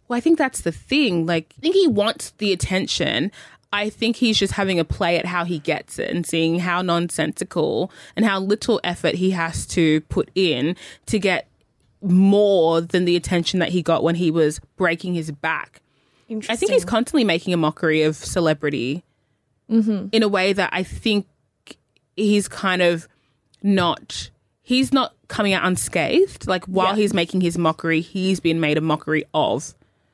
Well, 0.07 0.17
I 0.17 0.19
think 0.19 0.37
that's 0.37 0.61
the 0.61 0.71
thing. 0.71 1.25
Like, 1.25 1.53
I 1.57 1.61
think 1.61 1.75
he 1.75 1.87
wants 1.87 2.31
the 2.37 2.51
attention. 2.53 3.31
I 3.73 3.89
think 3.89 4.17
he's 4.17 4.37
just 4.37 4.53
having 4.53 4.79
a 4.79 4.85
play 4.85 5.17
at 5.17 5.25
how 5.25 5.43
he 5.45 5.59
gets 5.59 5.97
it 5.99 6.09
and 6.11 6.25
seeing 6.25 6.59
how 6.59 6.81
nonsensical 6.81 7.91
and 8.15 8.25
how 8.25 8.39
little 8.39 8.79
effort 8.83 9.15
he 9.15 9.31
has 9.31 9.65
to 9.67 10.01
put 10.01 10.29
in 10.35 10.75
to 11.07 11.17
get 11.19 11.47
more 12.01 12.81
than 12.81 13.05
the 13.05 13.15
attention 13.15 13.59
that 13.59 13.69
he 13.69 13.81
got 13.81 14.03
when 14.03 14.15
he 14.15 14.29
was 14.31 14.59
breaking 14.77 15.15
his 15.15 15.31
back. 15.31 15.81
I 16.49 16.55
think 16.55 16.71
he's 16.71 16.85
constantly 16.85 17.23
making 17.23 17.53
a 17.53 17.57
mockery 17.57 18.03
of 18.03 18.15
celebrity 18.15 19.03
in 19.67 20.21
a 20.23 20.27
way 20.27 20.53
that 20.53 20.69
I 20.71 20.83
think 20.83 21.25
he's 22.15 22.47
kind 22.47 22.81
of 22.81 23.07
not. 23.65 24.29
He's 24.61 24.93
not 24.93 25.13
coming 25.27 25.53
out 25.53 25.65
unscathed. 25.65 26.47
Like 26.47 26.63
while 26.65 26.95
Yeah. 26.95 27.01
he's 27.01 27.13
making 27.13 27.41
his 27.41 27.57
mockery, 27.57 27.99
he's 28.01 28.39
been 28.39 28.59
made 28.61 28.77
a 28.77 28.81
mockery 28.81 29.25
of. 29.33 29.73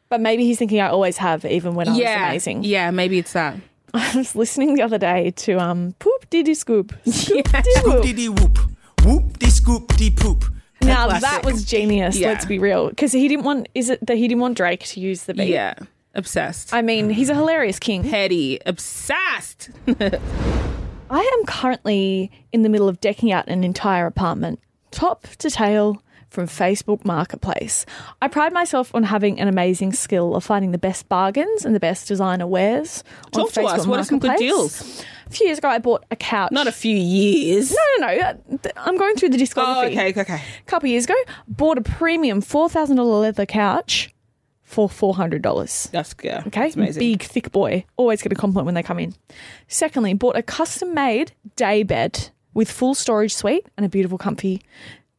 But 0.10 0.20
maybe 0.22 0.44
he's 0.46 0.58
thinking 0.58 0.82
I 0.82 0.88
always 0.88 1.18
have, 1.18 1.46
even 1.46 1.76
when 1.76 1.88
I 1.88 1.92
was 1.92 2.00
amazing. 2.02 2.64
Yeah, 2.64 2.90
maybe 2.92 3.18
it's 3.20 3.34
that. 3.34 3.56
I 3.94 4.12
was 4.16 4.36
listening 4.36 4.74
the 4.76 4.82
other 4.82 4.98
day 4.98 5.32
to 5.32 5.60
um 5.60 5.94
Poop 6.00 6.30
Diddy 6.30 6.54
Scoop. 6.54 6.94
Scoop 7.06 7.46
Diddy 7.52 7.70
Whoop. 7.86 8.04
Diddy 8.04 8.30
whoop. 8.30 8.58
Whoop 9.06 9.40
de 9.40 9.50
scoop 9.50 9.88
de 9.98 10.10
poop. 10.12 10.46
Now 10.84 11.06
classic. 11.08 11.22
that 11.30 11.46
was 11.46 11.64
genius. 11.64 12.18
Yeah. 12.18 12.30
Let's 12.30 12.46
be 12.46 12.60
real, 12.60 12.90
because 12.90 13.12
he 13.12 13.28
didn't 13.28 13.46
want. 13.46 13.68
Is 13.76 13.90
it 13.90 14.06
that 14.06 14.18
he 14.18 14.28
didn't 14.28 14.42
want 14.42 14.58
Drake 14.58 14.84
to 14.86 15.00
use 15.00 15.24
the 15.26 15.34
beat? 15.34 15.48
Yeah, 15.50 15.74
obsessed. 16.16 16.74
I 16.74 16.82
mean, 16.82 17.10
he's 17.10 17.30
a 17.30 17.36
hilarious 17.36 17.80
king. 17.80 18.04
Petty, 18.10 18.60
obsessed. 18.66 19.70
I 21.12 21.20
am 21.40 21.46
currently 21.46 22.32
in 22.54 22.62
the 22.62 22.70
middle 22.70 22.88
of 22.88 23.02
decking 23.02 23.34
out 23.34 23.48
an 23.50 23.66
entire 23.66 24.06
apartment, 24.06 24.60
top 24.92 25.28
to 25.40 25.50
tail, 25.50 26.02
from 26.30 26.48
Facebook 26.48 27.04
Marketplace. 27.04 27.86
I 28.22 28.30
pride 28.30 28.54
myself 28.54 28.96
on 28.96 29.04
having 29.04 29.38
an 29.40 29.50
amazing 29.50 29.92
skill 29.92 30.34
of 30.34 30.46
finding 30.46 30.72
the 30.72 30.78
best 30.78 31.10
bargains 31.10 31.66
and 31.66 31.76
the 31.76 31.80
best 31.80 32.08
designer 32.08 32.48
wares 32.48 33.04
on 33.26 33.32
Talk 33.32 33.52
to 33.52 33.60
Facebook 33.60 33.80
us. 33.80 33.86
What 33.86 34.00
are 34.00 34.04
some 34.06 34.20
good 34.20 34.38
deals? 34.38 35.04
A 35.28 35.30
few 35.30 35.48
years 35.48 35.58
ago, 35.58 35.68
I 35.68 35.80
bought 35.80 36.06
a 36.10 36.16
couch. 36.16 36.54
Not 36.54 36.68
a 36.68 36.72
few 36.72 36.96
years. 36.96 37.72
No, 37.72 38.08
no, 38.08 38.16
no. 38.16 38.60
uh, 38.64 38.70
I'm 38.78 38.98
going 38.98 39.18
through 39.18 39.30
the 39.30 39.38
discography. 39.38 39.98
Oh, 39.98 40.10
okay, 40.10 40.14
okay. 40.22 40.36
A 40.36 40.64
couple 40.68 40.88
years 40.88 41.04
ago, 41.04 41.16
bought 41.50 41.78
a 41.78 41.82
premium 41.82 42.40
four 42.40 42.70
thousand 42.70 42.96
dollar 42.96 43.20
leather 43.20 43.46
couch 43.46 44.14
for 44.72 44.88
four 44.88 45.14
hundred 45.14 45.42
dollars. 45.42 45.90
That's 45.92 46.16
yeah. 46.24 46.44
Okay, 46.48 46.62
that's 46.62 46.76
amazing. 46.76 47.00
big 47.00 47.24
thick 47.24 47.52
boy. 47.52 47.84
Always 47.98 48.22
get 48.22 48.32
a 48.32 48.36
compliment 48.36 48.66
when 48.66 48.76
they 48.76 48.84
come 48.84 49.00
in. 49.00 49.14
Secondly, 49.68 50.14
bought 50.14 50.38
a 50.38 50.42
custom 50.42 50.94
made 50.94 51.34
day 51.58 51.84
bed 51.84 52.30
with 52.54 52.72
full 52.72 52.96
storage 52.96 53.34
suite 53.34 53.68
and 53.76 53.86
a 53.86 53.90
beautiful 53.90 54.18
comfy 54.18 54.62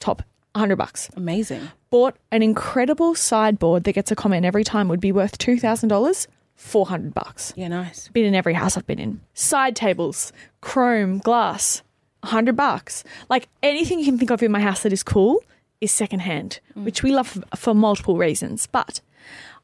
top. 0.01 0.23
100 0.55 0.77
bucks. 0.77 1.11
Amazing. 1.17 1.71
Bought 1.89 2.17
an 2.31 2.43
incredible 2.43 3.15
sideboard 3.15 3.85
that 3.85 3.93
gets 3.93 4.11
a 4.11 4.15
comment 4.15 4.45
every 4.45 4.65
time 4.65 4.89
would 4.89 5.01
be 5.01 5.11
worth 5.11 5.39
$2,000. 5.39 6.27
400 6.57 7.15
bucks. 7.15 7.55
Yeah, 7.57 7.69
nice. 7.69 8.09
Been 8.09 8.27
in 8.27 8.35
every 8.35 8.53
house 8.53 8.77
I've 8.77 8.87
been 8.87 8.99
in. 8.99 9.23
Side 9.33 9.75
tables, 9.75 10.31
chrome, 10.61 11.19
glass, 11.19 11.83
100 12.21 12.55
bucks. 12.55 13.03
Like 13.31 13.49
anything 13.63 13.99
you 13.99 14.05
can 14.05 14.19
think 14.19 14.31
of 14.31 14.43
in 14.43 14.53
my 14.53 14.61
house 14.61 14.83
that 14.83 14.93
is 14.93 15.03
cool 15.03 15.43
is 15.81 15.91
secondhand, 15.91 16.61
mm. 16.77 16.85
which 16.85 17.03
we 17.03 17.13
love 17.13 17.29
for, 17.29 17.43
for 17.57 17.75
multiple 17.75 18.19
reasons. 18.19 18.67
But 18.67 19.01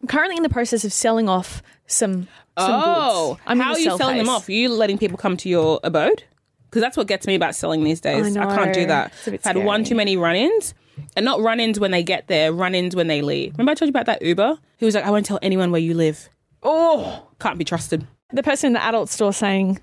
I'm 0.01 0.09
currently 0.09 0.37
in 0.37 0.43
the 0.43 0.49
process 0.49 0.85
of 0.85 0.93
selling 0.93 1.29
off 1.29 1.63
some, 1.87 2.29
some 2.59 2.71
Oh, 2.85 3.31
goods. 3.35 3.41
I'm 3.47 3.61
how 3.61 3.73
are 3.73 3.79
you 3.79 3.85
sell 3.85 3.99
selling 3.99 4.19
them 4.19 4.29
off? 4.29 4.49
Are 4.49 4.53
you 4.53 4.69
letting 4.69 4.99
people 4.99 5.19
come 5.19 5.37
to 5.39 5.49
your 5.49 5.81
abode? 5.83 6.25
Because 6.71 6.83
that's 6.83 6.97
what 6.97 7.07
gets 7.07 7.27
me 7.27 7.35
about 7.35 7.55
selling 7.55 7.83
these 7.83 8.01
days. 8.01 8.37
I 8.37 8.43
I, 8.49 8.55
can't 8.57 8.75
do 8.75 8.87
that. 8.87 9.13
It's 9.13 9.29
a 9.29 9.31
bit 9.33 9.45
Had 9.45 9.57
one 9.57 9.85
too 9.85 9.95
many 9.95 10.17
run-ins, 10.17 10.75
and 11.17 11.25
not 11.25 11.41
run-ins 11.41 11.81
when 11.81 11.91
they 11.91 12.03
get 12.03 12.27
there, 12.29 12.53
run-ins 12.53 12.95
when 12.95 13.07
they 13.09 13.23
leave. 13.23 13.53
Remember 13.55 13.73
I 13.73 13.75
told 13.75 13.89
you 13.89 13.91
about 13.91 14.07
that 14.07 14.21
Uber 14.23 14.59
who 14.79 14.87
was 14.87 14.95
like, 14.95 15.05
"I 15.05 15.11
won't 15.11 15.25
tell 15.27 15.39
anyone 15.43 15.71
where 15.73 15.81
you 15.81 15.95
live." 15.95 16.29
Oh, 16.63 17.27
can't 17.41 17.57
be 17.59 17.65
trusted. 17.65 18.07
The 18.33 18.43
person 18.43 18.69
in 18.69 18.73
the 18.75 18.85
adult 18.85 19.09
store 19.09 19.33
saying, 19.33 19.81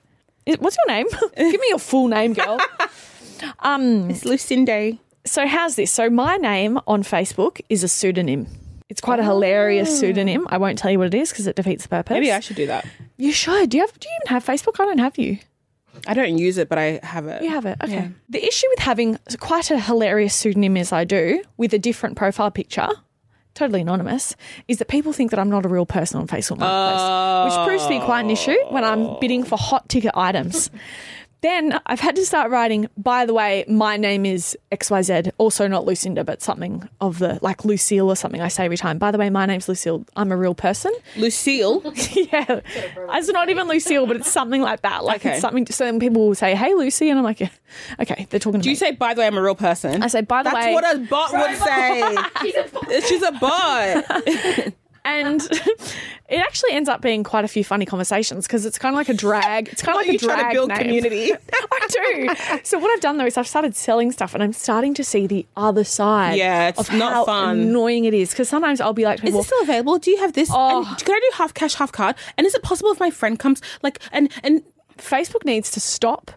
What's 0.60 0.77
your 0.86 0.95
name? 0.95 1.07
Give 1.38 1.60
me 1.60 1.67
your 1.69 1.79
full 1.79 2.07
name, 2.07 2.34
girl. 2.34 2.60
um, 3.60 4.10
It's 4.12 4.24
Lucinda. 4.25 4.98
so, 5.25 5.48
how's 5.48 5.75
this? 5.75 5.91
So, 5.91 6.10
my 6.12 6.38
name 6.38 6.79
on 6.86 7.01
Facebook 7.01 7.62
is 7.69 7.84
a 7.84 7.88
pseudonym. 7.88 8.45
It's 8.89 9.01
quite 9.01 9.20
a 9.20 9.24
hilarious 9.24 10.00
pseudonym. 10.00 10.46
Oh. 10.46 10.50
I 10.51 10.58
won't 10.58 10.77
tell 10.77 10.92
you 10.92 11.00
what 11.00 11.08
it 11.08 11.13
is 11.15 11.32
because 11.32 11.48
it 11.48 11.56
defeats 11.56 11.84
the 11.84 11.89
purpose. 11.89 12.13
Maybe 12.13 12.32
I 12.32 12.39
should 12.39 12.56
do 12.56 12.68
that. 12.68 12.86
You 13.18 13.32
should. 13.32 13.70
Do 13.70 13.77
you 13.77 13.84
have? 13.84 14.00
Do 14.00 14.08
you 14.08 14.15
even 14.22 14.34
have 14.34 14.46
Facebook? 14.46 14.80
I 14.80 14.86
don't 14.86 15.00
have 15.00 15.18
you. 15.18 15.39
I 16.08 16.13
don't 16.13 16.38
use 16.38 16.58
it, 16.58 16.70
but 16.70 16.77
I 16.77 17.00
have 17.04 17.25
it. 17.27 17.42
You 17.42 17.50
have 17.50 17.65
it. 17.65 17.77
Okay. 17.84 18.12
The 18.30 18.46
issue 18.46 18.68
with 18.72 18.80
having 18.80 19.18
quite 19.39 19.72
a 19.72 19.80
hilarious 19.80 20.36
pseudonym 20.36 20.77
as 20.77 20.92
I 20.92 21.04
do, 21.04 21.42
with 21.58 21.74
a 21.74 21.80
different 21.80 22.18
profile 22.18 22.51
picture, 22.51 22.89
totally 23.54 23.82
anonymous, 23.82 24.36
is 24.68 24.77
that 24.80 24.89
people 24.89 25.13
think 25.13 25.32
that 25.32 25.39
I'm 25.39 25.50
not 25.50 25.65
a 25.65 25.70
real 25.70 25.86
person 25.86 26.20
on 26.20 26.27
Facebook 26.27 26.60
Marketplace, 26.60 27.58
which 27.58 27.68
proves 27.68 27.84
to 27.84 27.89
be 27.89 28.00
quite 28.06 28.25
an 28.25 28.30
issue 28.30 28.58
when 28.70 28.84
I'm 28.84 29.18
bidding 29.20 29.46
for 29.46 29.58
hot 29.58 29.88
ticket 29.88 30.12
items. 30.15 30.70
Then 31.46 31.80
I've 31.86 32.00
had 32.00 32.16
to 32.16 32.25
start 32.25 32.50
writing, 32.50 32.88
by 32.98 33.28
the 33.28 33.34
way, 33.36 33.66
my 33.68 33.98
name 33.98 34.25
is 34.25 34.58
XYZ, 34.72 35.32
also 35.38 35.68
not 35.68 35.86
Lucinda, 35.86 36.24
but 36.24 36.42
something 36.42 36.90
of 37.02 37.20
the, 37.20 37.38
like 37.44 37.64
Lucille 37.64 38.10
or 38.10 38.16
something 38.16 38.42
I 38.42 38.48
say 38.48 38.66
every 38.66 38.78
time. 38.78 38.98
By 38.98 39.12
the 39.12 39.20
way, 39.20 39.30
my 39.30 39.46
name's 39.46 39.70
Lucille. 39.70 40.06
I'm 40.16 40.32
a 40.32 40.38
real 40.38 40.56
person. 40.56 40.92
Lucille. 41.18 41.84
yeah. 42.16 42.62
It's 43.14 43.28
not 43.30 43.50
even 43.50 43.68
Lucille, 43.68 44.08
but 44.08 44.16
it's 44.16 44.32
something 44.32 44.64
like 44.64 44.82
that. 44.82 45.04
Like 45.04 45.18
Okay. 45.22 45.34
it's 45.34 45.42
something, 45.42 45.68
so 45.68 45.86
then 45.86 46.00
people 46.00 46.25
will 46.30 46.34
say, 46.36 46.56
hey, 46.56 46.74
Lucy. 46.74 47.10
And 47.12 47.20
I'm 47.20 47.24
like, 47.24 47.40
yeah. 47.40 47.50
okay, 48.00 48.25
they're 48.32 48.40
talking 48.40 48.62
to 48.62 48.64
Do 48.64 48.70
me. 48.70 48.72
you 48.72 48.75
say, 48.78 48.94
by 48.94 49.14
the 49.14 49.22
way, 49.22 49.28
I'm 49.28 49.38
a 49.38 49.42
real 49.44 49.54
person? 49.54 50.02
I 50.02 50.08
say, 50.08 50.22
by 50.22 50.42
the 50.42 50.50
That's 50.50 50.66
way, 50.66 50.74
That's 50.74 50.84
what 50.84 50.96
a 50.96 51.00
bot 51.08 51.32
would 51.32 51.58
say. 52.92 53.02
She's 53.08 53.22
a 53.22 53.32
bot. 53.34 54.74
And 55.05 55.41
it 56.29 56.39
actually 56.39 56.71
ends 56.71 56.89
up 56.89 57.01
being 57.01 57.24
quite 57.24 57.45
a 57.45 57.47
few 57.47 57.63
funny 57.63 57.85
conversations 57.85 58.47
because 58.47 58.65
it's 58.65 58.77
kind 58.79 58.93
of 58.93 58.97
like 58.97 59.07
a 59.09 59.13
drag. 59.13 59.69
It's 59.69 59.81
kind 59.81 59.95
of 59.95 60.01
like 60.01 60.07
you 60.07 60.15
a 60.15 60.17
drag 60.17 60.39
trying 60.39 60.50
to 60.50 60.53
build 60.55 60.69
name. 60.69 60.77
community. 60.79 61.31
I 61.53 61.88
do. 61.88 62.59
So 62.63 62.79
what 62.79 62.89
I've 62.91 63.01
done 63.01 63.17
though 63.17 63.25
is 63.25 63.38
I've 63.38 63.47
started 63.47 63.75
selling 63.75 64.12
stuff, 64.12 64.33
and 64.33 64.41
I'm 64.43 64.53
starting 64.53 64.93
to 64.95 65.03
see 65.03 65.27
the 65.27 65.45
other 65.55 65.83
side. 65.83 66.38
Yeah, 66.38 66.69
it's 66.69 66.79
of 66.79 66.93
not 66.93 67.13
how 67.13 67.25
fun. 67.25 67.59
annoying 67.59 68.05
it 68.05 68.13
is. 68.13 68.31
Because 68.31 68.50
sometimes 68.50 68.81
I'll 68.81 68.93
be 68.93 69.05
like, 69.05 69.24
Is 69.24 69.33
this 69.33 69.45
still 69.45 69.62
available? 69.62 69.97
Do 70.00 70.12
you 70.12 70.17
have 70.17 70.33
this? 70.33 70.50
Oh. 70.51 70.85
And 70.85 70.97
can 70.97 71.15
I 71.15 71.19
do 71.19 71.31
half 71.35 71.53
cash, 71.53 71.75
half 71.75 71.91
card? 71.91 72.15
And 72.38 72.47
is 72.47 72.55
it 72.55 72.63
possible 72.63 72.91
if 72.91 73.00
my 73.00 73.12
friend 73.12 73.38
comes, 73.39 73.62
like, 73.83 74.00
and 74.12 74.31
and 74.43 74.63
Facebook 74.97 75.45
needs 75.45 75.69
to 75.71 75.79
stop 75.79 76.31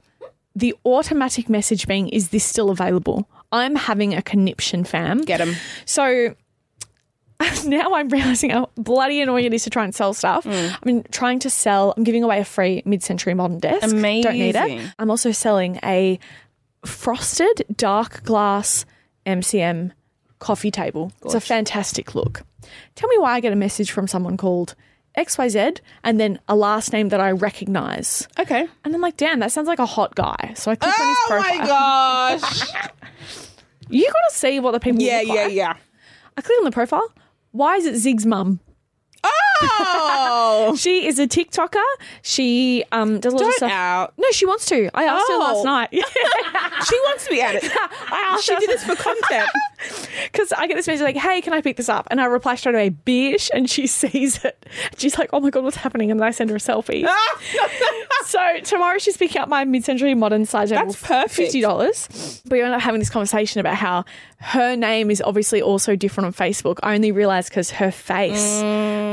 the 0.54 0.74
automatic 0.84 1.48
message 1.48 1.86
being, 1.86 2.08
"Is 2.08 2.28
this 2.28 2.44
still 2.44 2.70
available?" 2.70 3.28
I'm 3.50 3.76
having 3.76 4.14
a 4.14 4.20
conniption, 4.20 4.84
fam. 4.84 5.22
get 5.22 5.38
them? 5.38 5.54
So 5.86 6.34
now 7.64 7.94
I'm 7.94 8.08
realizing 8.08 8.50
how 8.50 8.70
bloody 8.76 9.20
annoying 9.20 9.44
it 9.44 9.54
is 9.54 9.64
to 9.64 9.70
try 9.70 9.84
and 9.84 9.94
sell 9.94 10.12
stuff. 10.12 10.44
Mm. 10.44 10.74
I've 10.74 10.80
been 10.80 11.04
trying 11.10 11.38
to 11.40 11.50
sell, 11.50 11.94
I'm 11.96 12.04
giving 12.04 12.24
away 12.24 12.40
a 12.40 12.44
free 12.44 12.82
mid 12.84 13.02
century 13.02 13.34
modern 13.34 13.58
desk. 13.58 13.84
Amazing. 13.84 14.22
Don't 14.22 14.38
need 14.38 14.56
it. 14.56 14.94
I'm 14.98 15.10
also 15.10 15.30
selling 15.30 15.78
a 15.84 16.18
frosted 16.84 17.64
dark 17.76 18.24
glass 18.24 18.84
MCM 19.26 19.92
coffee 20.38 20.70
table. 20.70 21.12
It's 21.24 21.34
a 21.34 21.40
fantastic 21.40 22.14
look. 22.14 22.42
Tell 22.94 23.08
me 23.08 23.18
why 23.18 23.34
I 23.34 23.40
get 23.40 23.52
a 23.52 23.56
message 23.56 23.90
from 23.90 24.08
someone 24.08 24.36
called 24.36 24.74
XYZ 25.16 25.80
and 26.04 26.20
then 26.20 26.38
a 26.48 26.56
last 26.56 26.92
name 26.92 27.08
that 27.10 27.20
I 27.20 27.32
recognize. 27.32 28.26
Okay. 28.38 28.66
And 28.84 28.94
I'm 28.94 29.00
like, 29.00 29.16
damn, 29.16 29.40
that 29.40 29.52
sounds 29.52 29.68
like 29.68 29.78
a 29.78 29.86
hot 29.86 30.14
guy. 30.14 30.54
So 30.54 30.70
I 30.70 30.76
click 30.76 30.98
on 30.98 31.08
his 31.08 31.18
profile. 31.26 31.54
Oh 31.54 31.58
my 31.58 31.66
gosh. 31.66 32.72
You 33.90 34.04
got 34.04 34.28
to 34.28 34.36
see 34.36 34.60
what 34.60 34.72
the 34.72 34.80
people 34.80 35.00
yeah, 35.00 35.22
yeah, 35.22 35.32
like. 35.32 35.52
yeah. 35.54 35.74
I 36.36 36.42
click 36.42 36.58
on 36.58 36.64
the 36.64 36.70
profile. 36.70 37.10
Why 37.58 37.74
is 37.76 37.86
it 37.86 37.96
Zig's 37.96 38.24
mum? 38.24 38.60
Oh, 39.24 40.76
She 40.78 41.06
is 41.08 41.18
a 41.18 41.26
TikToker. 41.26 41.82
She 42.22 42.84
um 42.92 43.18
does 43.18 43.32
a 43.32 43.36
lot 43.36 43.42
of 43.42 43.46
don't 43.48 43.56
stuff. 43.56 43.70
out. 43.72 44.14
No, 44.16 44.30
she 44.30 44.46
wants 44.46 44.66
to. 44.66 44.88
I 44.94 45.02
asked 45.04 45.26
her 45.28 45.34
Oh. 45.34 45.38
last 45.40 45.64
night. 45.64 45.88
She 46.88 46.96
wants 47.00 47.24
to 47.24 47.30
be 47.30 47.42
at 47.42 47.56
it. 47.56 47.64
I 47.74 48.28
asked 48.30 48.44
She 48.44 48.54
her 48.54 48.60
did 48.60 48.70
this 48.70 48.84
for 48.84 48.94
content. 48.94 49.48
Because 50.24 50.52
I 50.52 50.66
get 50.66 50.74
this 50.74 50.86
message 50.86 51.02
like, 51.02 51.16
"Hey, 51.16 51.40
can 51.40 51.52
I 51.52 51.60
pick 51.60 51.76
this 51.76 51.88
up?" 51.88 52.06
And 52.10 52.20
I 52.20 52.26
reply 52.26 52.54
straight 52.54 52.74
away, 52.74 52.88
"Bish," 52.90 53.50
and 53.54 53.68
she 53.68 53.86
sees 53.98 54.44
it. 54.44 54.66
She's 54.96 55.18
like, 55.18 55.30
"Oh 55.32 55.40
my 55.40 55.50
god, 55.50 55.64
what's 55.64 55.76
happening?" 55.76 56.10
And 56.10 56.20
then 56.20 56.26
I 56.26 56.30
send 56.30 56.50
her 56.50 56.56
a 56.56 56.58
selfie. 56.58 57.08
so 58.24 58.60
tomorrow 58.64 58.98
she's 58.98 59.16
picking 59.16 59.40
up 59.40 59.48
my 59.48 59.64
mid-century 59.64 60.14
modern 60.14 60.44
side 60.44 60.68
table. 60.68 60.86
That's 60.86 61.00
perfect. 61.00 61.32
Fifty 61.34 61.60
dollars. 61.60 62.42
But 62.44 62.52
we 62.52 62.62
end 62.62 62.74
up 62.74 62.80
having 62.80 62.98
this 62.98 63.10
conversation 63.10 63.60
about 63.60 63.76
how 63.76 64.04
her 64.40 64.76
name 64.76 65.10
is 65.10 65.22
obviously 65.22 65.60
also 65.60 65.96
different 65.96 66.26
on 66.26 66.32
Facebook. 66.32 66.78
I 66.82 66.94
only 66.94 67.12
realised 67.12 67.50
because 67.50 67.72
her 67.72 67.90
face. 67.90 68.62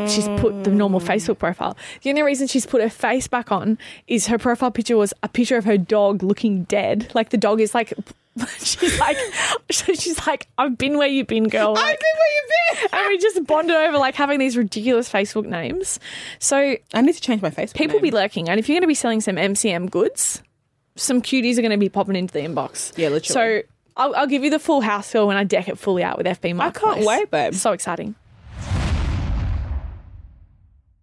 She's 0.07 0.27
put 0.39 0.63
the 0.63 0.72
normal 0.72 1.00
mm. 1.00 1.07
Facebook 1.07 1.39
profile. 1.39 1.75
The 2.03 2.10
only 2.10 2.22
reason 2.22 2.48
she's 2.48 2.65
put 2.65 2.81
her 2.81 2.89
face 2.89 3.27
back 3.27 3.51
on 3.51 3.77
is 4.07 4.27
her 4.27 4.38
profile 4.38 4.72
picture 4.72 4.98
was 4.98 5.13
a 5.24 5.27
picture 5.27 5.57
of 5.57 5.65
her 5.65 5.77
dog 5.77 6.22
looking 6.22 6.63
dead. 6.65 7.12
Like 7.13 7.29
the 7.29 7.38
dog 7.38 7.60
is 7.60 7.74
like. 7.74 7.93
She's 8.60 9.00
like, 9.00 9.18
she's 9.70 10.27
like, 10.27 10.48
I've 10.58 10.77
been 10.77 10.98
where 10.98 11.08
you've 11.08 11.27
been, 11.27 11.48
girl. 11.48 11.74
I've 11.77 11.77
been 11.77 11.86
where 11.86 12.36
you've 12.36 12.89
been. 12.92 13.00
and 13.00 13.08
we 13.08 13.18
just 13.18 13.46
bonded 13.46 13.75
over 13.75 13.98
like 13.98 14.15
having 14.15 14.39
these 14.39 14.58
ridiculous 14.58 15.10
Facebook 15.10 15.46
names. 15.46 16.00
So 16.39 16.58
I 16.94 17.01
need 17.01 17.13
to 17.13 17.22
change 17.22 17.42
my 17.42 17.50
Facebook. 17.50 17.75
people 17.75 17.96
name. 17.96 18.04
be 18.04 18.12
lurking, 18.12 18.50
and 18.50 18.60
if 18.60 18.68
you're 18.68 18.75
going 18.75 18.82
to 18.82 18.88
be 18.88 18.94
selling 18.94 19.22
some 19.22 19.38
MCM 19.38 19.89
goods, 19.89 20.42
some 20.96 21.22
cuties 21.22 21.58
are 21.58 21.62
going 21.62 21.72
to 21.72 21.77
be 21.77 21.88
popping 21.89 22.18
into 22.18 22.34
the 22.34 22.42
inbox. 22.42 22.98
Yeah, 22.98 23.10
literally. 23.10 23.63
So 23.63 23.68
I'll, 23.96 24.13
I'll 24.15 24.27
give 24.27 24.44
you 24.44 24.50
the 24.50 24.60
full 24.60 24.82
house 24.82 25.10
feel 25.10 25.27
when 25.27 25.38
I 25.38 25.46
deck 25.46 25.70
it 25.70 25.77
fully 25.77 26.04
out 26.04 26.18
with 26.18 26.27
FB 26.27 26.60
I 26.60 26.72
can't 26.72 27.06
wait, 27.06 27.32
babe. 27.32 27.54
So 27.54 27.72
exciting. 27.72 28.15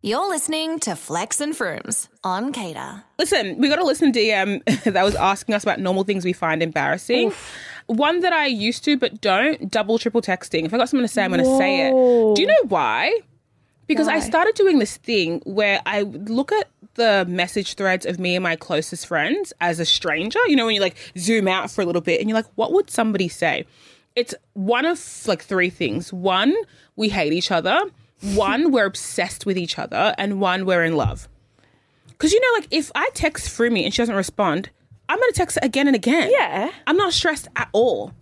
You're 0.05 0.29
listening 0.29 0.81
to 0.81 0.97
Flex 0.97 1.41
and 1.41 1.55
Froomes 1.55 2.09
on 2.25 2.53
CADA. 2.53 3.05
Listen, 3.21 3.57
we 3.59 3.69
got 3.69 3.79
a 3.79 3.85
listen 3.85 4.11
DM 4.11 4.61
that 4.93 5.05
was 5.05 5.15
asking 5.15 5.55
us 5.55 5.63
about 5.63 5.79
normal 5.79 6.03
things 6.03 6.25
we 6.25 6.33
find 6.33 6.61
embarrassing. 6.61 7.33
One 7.87 8.19
that 8.19 8.33
I 8.33 8.47
used 8.47 8.83
to 8.87 8.97
but 8.97 9.21
don't 9.21 9.71
double 9.71 10.01
triple 10.01 10.21
texting. 10.21 10.65
If 10.65 10.75
I 10.75 10.77
got 10.77 10.89
something 10.89 11.07
to 11.07 11.13
say, 11.13 11.23
I'm 11.23 11.31
going 11.31 11.45
to 11.45 11.57
say 11.57 11.87
it. 11.87 11.93
Do 12.35 12.43
you 12.43 12.49
know 12.49 12.67
why? 12.67 13.17
Because 13.87 14.09
I 14.09 14.19
started 14.19 14.57
doing 14.57 14.81
this 14.81 14.97
thing 14.97 15.41
where 15.45 15.81
I 15.87 16.03
look 16.03 16.51
at 16.51 16.69
the 16.95 17.25
message 17.29 17.75
threads 17.75 18.05
of 18.05 18.19
me 18.19 18.35
and 18.35 18.43
my 18.43 18.57
closest 18.57 19.07
friends 19.07 19.53
as 19.61 19.79
a 19.79 19.85
stranger. 19.85 20.41
You 20.49 20.57
know, 20.57 20.67
when 20.67 20.75
you 20.75 20.81
like 20.81 20.97
zoom 21.17 21.47
out 21.47 21.71
for 21.71 21.81
a 21.81 21.87
little 21.87 22.03
bit 22.03 22.19
and 22.19 22.29
you're 22.29 22.37
like, 22.37 22.51
what 22.57 22.73
would 22.73 22.91
somebody 22.91 23.29
say? 23.29 23.67
It's 24.17 24.35
one 24.55 24.85
of 24.85 25.01
like 25.29 25.45
three 25.45 25.71
things. 25.71 26.13
One, 26.13 26.57
we 26.97 27.09
hate 27.09 27.33
each 27.33 27.53
other. 27.53 27.81
One, 28.23 28.73
we're 28.73 28.87
obsessed 28.87 29.47
with 29.47 29.59
each 29.59 29.79
other. 29.79 30.15
And 30.19 30.41
one, 30.41 30.65
we're 30.65 30.85
in 30.85 30.97
love. 30.97 31.29
Because 32.09 32.33
you 32.33 32.41
know, 32.41 32.61
like 32.61 32.69
if 32.71 32.91
I 32.95 33.11
text 33.15 33.49
Frumi 33.49 33.85
and 33.85 33.93
she 33.93 34.01
doesn't 34.03 34.15
respond, 34.15 34.71
I'm 35.09 35.19
going 35.19 35.33
to 35.33 35.37
text 35.37 35.59
her 35.61 35.67
again 35.67 35.87
and 35.89 35.97
again. 35.97 36.31
Yeah. 36.31 36.71
I'm 36.87 36.97
not 36.97 37.13
stressed 37.13 37.49
at 37.57 37.69
all. 37.73 38.13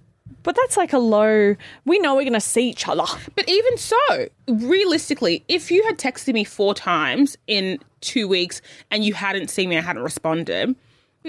But 0.42 0.57
that's 0.57 0.78
like 0.78 0.95
a 0.95 0.99
low. 0.99 1.54
We 1.85 1.99
know 1.99 2.14
we're 2.14 2.23
going 2.23 2.33
to 2.33 2.40
see 2.40 2.71
each 2.71 2.88
other. 2.88 3.04
But 3.37 3.47
even 3.47 3.76
so, 3.76 4.28
realistically, 4.49 5.45
if 5.49 5.71
you 5.71 5.85
had 5.85 5.99
texted 5.99 6.33
me 6.33 6.45
four 6.45 6.73
times 6.73 7.37
in 7.47 7.78
two 8.00 8.26
weeks 8.26 8.62
and 8.90 9.04
you 9.04 9.12
hadn't 9.12 9.50
seen 9.50 9.69
me, 9.69 9.76
I 9.76 9.83
hadn't 9.83 10.02
responded, 10.02 10.75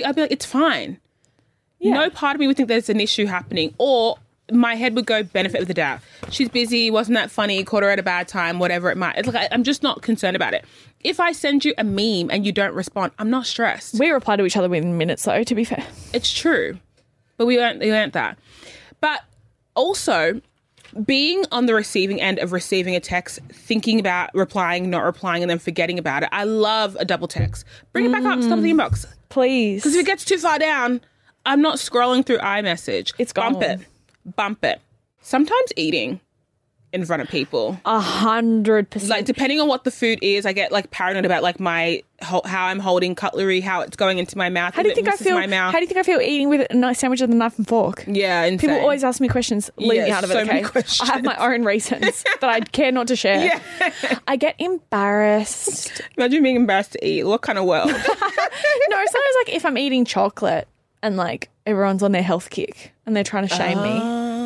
I'd 0.06 0.16
be 0.16 0.22
like, 0.22 0.32
it's 0.32 0.46
fine. 0.46 0.98
No 1.82 2.10
part 2.10 2.36
of 2.36 2.40
me 2.40 2.48
would 2.48 2.56
think 2.56 2.70
there's 2.70 2.90
an 2.90 3.02
issue 3.02 3.26
happening, 3.26 3.74
or 3.80 4.18
my 4.52 4.76
head 4.76 4.96
would 4.96 5.06
go 5.06 5.24
benefit 5.24 5.62
of 5.62 5.68
the 5.68 5.74
doubt. 5.74 6.00
She's 6.30 6.50
busy, 6.50 6.92
wasn't 6.92 7.16
that 7.16 7.32
funny, 7.32 7.64
caught 7.64 7.84
her 7.84 7.90
at 7.90 8.00
a 8.00 8.04
bad 8.04 8.28
time, 8.28 8.60
whatever 8.60 8.90
it 8.90 8.98
might. 8.98 9.18
It's 9.18 9.28
like 9.28 9.48
I'm 9.52 9.64
just 9.64 9.84
not 9.84 10.02
concerned 10.02 10.36
about 10.36 10.54
it. 10.54 10.66
If 11.02 11.20
I 11.20 11.32
send 11.32 11.66
you 11.66 11.74
a 11.78 11.84
meme 11.84 12.30
and 12.30 12.46
you 12.46 12.52
don't 12.52 12.74
respond, 12.74 13.12
I'm 13.18 13.30
not 13.30 13.46
stressed. 13.46 14.00
We 14.00 14.10
reply 14.10 14.36
to 14.36 14.46
each 14.46 14.58
other 14.58 14.70
within 14.70 14.98
minutes, 14.98 15.24
though. 15.24 15.44
To 15.44 15.56
be 15.56 15.64
fair, 15.64 15.86
It's 16.14 16.32
true, 16.32 16.78
but 17.38 17.46
we 17.46 17.58
weren't, 17.58 17.80
we 17.80 17.90
weren't 17.90 18.14
that. 18.14 18.38
But 19.00 19.22
also, 19.76 20.42
being 21.06 21.46
on 21.52 21.66
the 21.66 21.74
receiving 21.74 22.22
end 22.22 22.40
of 22.40 22.52
receiving 22.52 22.96
a 22.96 23.00
text, 23.00 23.40
thinking 23.50 24.00
about 24.00 24.30
replying, 24.34 24.90
not 24.90 25.04
replying, 25.04 25.42
and 25.44 25.50
then 25.50 25.60
forgetting 25.60 25.98
about 25.98 26.24
it. 26.24 26.30
I 26.32 26.44
love 26.44 26.96
a 27.00 27.06
double 27.06 27.28
text. 27.28 27.66
Bring 27.94 28.06
it 28.06 28.12
back 28.12 28.26
up, 28.26 28.42
stop 28.42 28.60
the 28.60 28.72
mm. 28.72 28.76
inbox. 28.76 29.06
please. 29.30 29.82
Because 29.82 29.96
if 29.96 30.02
it 30.02 30.06
gets 30.06 30.26
too 30.26 30.38
far 30.38 30.60
down, 30.60 31.02
I'm 31.46 31.62
not 31.62 31.78
scrolling 31.78 32.26
through 32.26 32.40
iMessage. 32.40 33.14
It's 33.18 33.34
bump 33.34 33.62
gone. 33.62 33.72
it, 33.72 33.80
bump 34.36 34.64
it. 34.64 34.82
Sometimes 35.22 35.72
eating 35.76 36.20
in 36.94 37.06
front 37.06 37.22
of 37.22 37.30
people. 37.30 37.80
A 37.86 38.00
hundred 38.00 38.90
percent. 38.90 39.10
Like 39.10 39.26
depending 39.26 39.62
on 39.62 39.68
what 39.68 39.84
the 39.84 39.92
food 39.92 40.20
is, 40.22 40.46
I 40.46 40.54
get 40.54 40.72
like 40.72 40.92
paranoid 40.92 41.26
about 41.26 41.44
like 41.44 41.60
my 41.60 42.04
ho- 42.22 42.42
how 42.46 42.66
I'm 42.66 42.80
holding 42.80 43.16
cutlery, 43.16 43.62
how 43.62 43.82
it's 43.82 43.96
going 43.96 44.18
into 44.18 44.38
my 44.38 44.50
mouth. 44.50 44.74
How 44.76 44.84
do 44.84 44.90
you 44.90 44.96
think 44.96 45.08
I 45.08 45.16
feel? 45.16 45.36
My 45.36 45.48
mouth. 45.48 45.72
How 45.72 45.80
do 45.80 45.84
you 45.84 45.88
think 45.88 46.00
I 46.00 46.04
feel 46.04 46.20
eating 46.20 46.50
with 46.50 46.68
a 46.70 46.74
nice 46.74 47.00
sandwich 47.00 47.22
with 47.22 47.32
a 47.32 47.36
knife 47.36 47.58
and 47.58 47.68
fork? 47.68 48.04
yeah, 48.08 48.44
insane. 48.44 48.70
People 48.70 48.82
always 48.82 49.04
ask 49.04 49.22
me 49.22 49.28
questions. 49.28 49.70
Leave 49.78 50.04
me 50.04 50.12
out 50.12 50.24
of 50.24 50.32
so 50.32 50.40
it. 50.40 50.50
Okay, 50.50 50.84
I 51.02 51.06
have 51.06 51.24
my 51.24 51.36
own 51.38 51.64
reasons 51.64 52.24
that 52.42 52.50
I 52.50 52.60
care 52.60 52.92
not 52.92 53.08
to 53.08 53.16
share. 53.16 53.46
Yeah. 53.46 54.20
I 54.28 54.36
get 54.36 54.56
embarrassed. 54.60 56.02
Imagine 56.18 56.44
being 56.44 56.56
embarrassed 56.58 56.94
to 56.94 57.08
eat. 57.08 57.24
What 57.24 57.42
kind 57.42 57.58
of 57.58 57.66
world? 57.66 57.88
no, 57.90 57.94
sometimes 57.96 59.36
like 59.40 59.50
if 59.50 59.66
I'm 59.66 59.78
eating 59.78 60.04
chocolate 60.04 60.68
and 61.02 61.16
like 61.16 61.50
everyone's 61.66 62.04
on 62.04 62.12
their 62.12 62.24
health 62.24 62.50
kick 62.50 62.94
and 63.06 63.16
they're 63.16 63.24
trying 63.24 63.48
to 63.48 63.54
shame 63.54 63.82
me, 63.82 64.00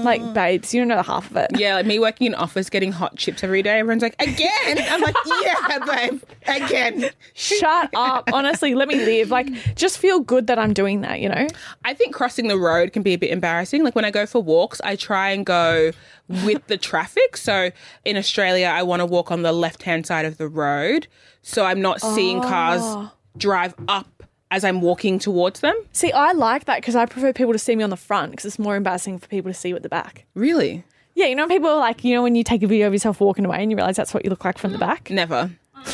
like 0.04 0.22
ah. 0.22 0.34
babes, 0.34 0.74
you 0.74 0.82
don't 0.82 0.88
know 0.88 0.96
the 0.96 1.04
half 1.04 1.30
of 1.30 1.38
it. 1.38 1.52
yeah, 1.58 1.76
like 1.76 1.86
me 1.86 2.00
working 2.00 2.28
in 2.28 2.36
office, 2.36 2.70
getting 2.70 2.92
hot 2.92 3.18
chips 3.18 3.44
every 3.44 3.62
day. 3.62 3.80
Everyone's 3.80 4.02
like, 4.02 4.16
again. 4.22 4.78
I'm 4.90 5.02
like, 5.02 5.16
yeah, 5.26 5.80
babe, 5.86 6.22
again. 6.48 7.10
Shut 7.34 7.90
up. 7.94 8.30
Honestly, 8.34 8.76
let 8.76 8.88
me 8.88 8.96
live. 8.96 9.30
Like, 9.30 9.48
just 9.76 9.98
feel 9.98 10.20
good 10.20 10.48
that 10.48 10.58
I'm 10.58 10.74
doing 10.74 11.02
that. 11.02 11.20
You 11.20 11.30
know. 11.30 11.48
I 11.84 11.94
think 11.94 12.16
crossing 12.16 12.48
the 12.48 12.58
road 12.58 12.94
can 12.94 13.04
be 13.04 13.14
a 13.14 13.18
bit 13.18 13.32
embarrassing. 13.32 13.84
Like 13.84 13.96
when 13.96 14.06
I 14.06 14.12
go 14.12 14.26
for 14.26 14.42
walks, 14.42 14.80
I 14.84 14.96
try 14.96 15.32
and 15.32 15.46
go 15.46 15.92
with 16.44 16.66
the 16.68 16.78
traffic. 16.78 17.38
So 17.38 17.72
in 18.06 18.18
Australia, 18.18 18.68
I 18.68 18.84
want 18.84 19.02
to 19.02 19.06
walk 19.06 19.32
on 19.32 19.42
the 19.42 19.52
left 19.52 19.84
hand 19.84 20.06
side 20.06 20.26
of 20.26 20.38
the 20.38 20.48
road. 20.48 21.08
So 21.42 21.66
I'm 21.66 21.82
not 21.82 22.02
seeing 22.02 22.42
cars 22.42 22.82
ah. 22.84 23.14
drive 23.38 23.76
up 23.88 24.24
as 24.52 24.64
I'm 24.64 24.82
walking 24.82 25.20
towards 25.20 25.62
them. 25.62 25.76
See, 25.92 26.12
I 26.12 26.32
like 26.32 26.66
that 26.66 26.82
because 26.82 26.96
I 26.96 27.06
prefer 27.06 27.34
people 27.34 27.54
to 27.54 27.60
see 27.60 27.76
me 27.76 27.84
on 27.84 27.90
the 27.90 27.98
front 27.98 28.32
because 28.32 28.46
it's 28.46 28.60
more 28.60 28.76
embarrassing 28.76 29.20
for 29.20 29.28
people 29.28 29.52
to 29.52 29.58
see 29.58 29.70
you 29.70 29.76
at 29.76 29.84
the 29.84 29.90
back. 29.90 30.26
Really? 30.36 30.84
Yeah, 31.16 31.28
you 31.28 31.36
know, 31.36 31.48
people 31.48 31.70
are 31.70 31.78
like, 31.78 32.04
you 32.04 32.14
know, 32.14 32.22
when 32.22 32.36
you 32.36 32.44
take 32.44 32.62
a 32.62 32.68
video 32.68 32.88
of 32.88 32.94
yourself 32.94 33.22
walking 33.22 33.46
away 33.46 33.62
and 33.62 33.72
you 33.72 33.78
realize 33.78 33.96
that's 33.96 34.14
what 34.14 34.26
you 34.26 34.30
look 34.30 34.44
like 34.44 34.58
from 34.58 34.74
the 34.74 34.78
back. 34.78 35.10
Never. 35.10 35.50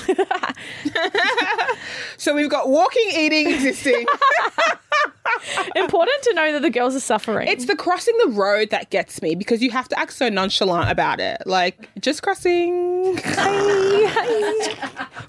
so 2.18 2.34
we've 2.34 2.50
got 2.50 2.70
walking, 2.70 3.06
eating, 3.16 3.52
existing. 3.52 4.06
Important 5.76 6.22
to 6.24 6.34
know 6.34 6.54
that 6.54 6.62
the 6.62 6.70
girls 6.70 6.96
are 6.96 7.00
suffering. 7.00 7.48
It's 7.48 7.66
the 7.66 7.76
crossing 7.76 8.18
the 8.26 8.32
road 8.32 8.70
that 8.72 8.90
gets 8.90 9.22
me 9.22 9.36
because 9.36 9.62
you 9.62 9.70
have 9.72 9.88
to 9.90 10.00
act 10.00 10.14
so 10.14 10.30
nonchalant 10.30 10.90
about 10.90 11.20
it. 11.20 11.42
Like, 11.46 11.90
just 12.00 12.24
crossing. 12.24 13.16
but 13.16 13.36
an 13.36 14.04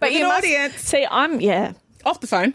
must- 0.00 0.38
audience. 0.38 0.74
See, 0.76 1.06
I'm 1.10 1.40
yeah. 1.40 1.72
Off 2.04 2.20
the 2.20 2.26
phone. 2.26 2.54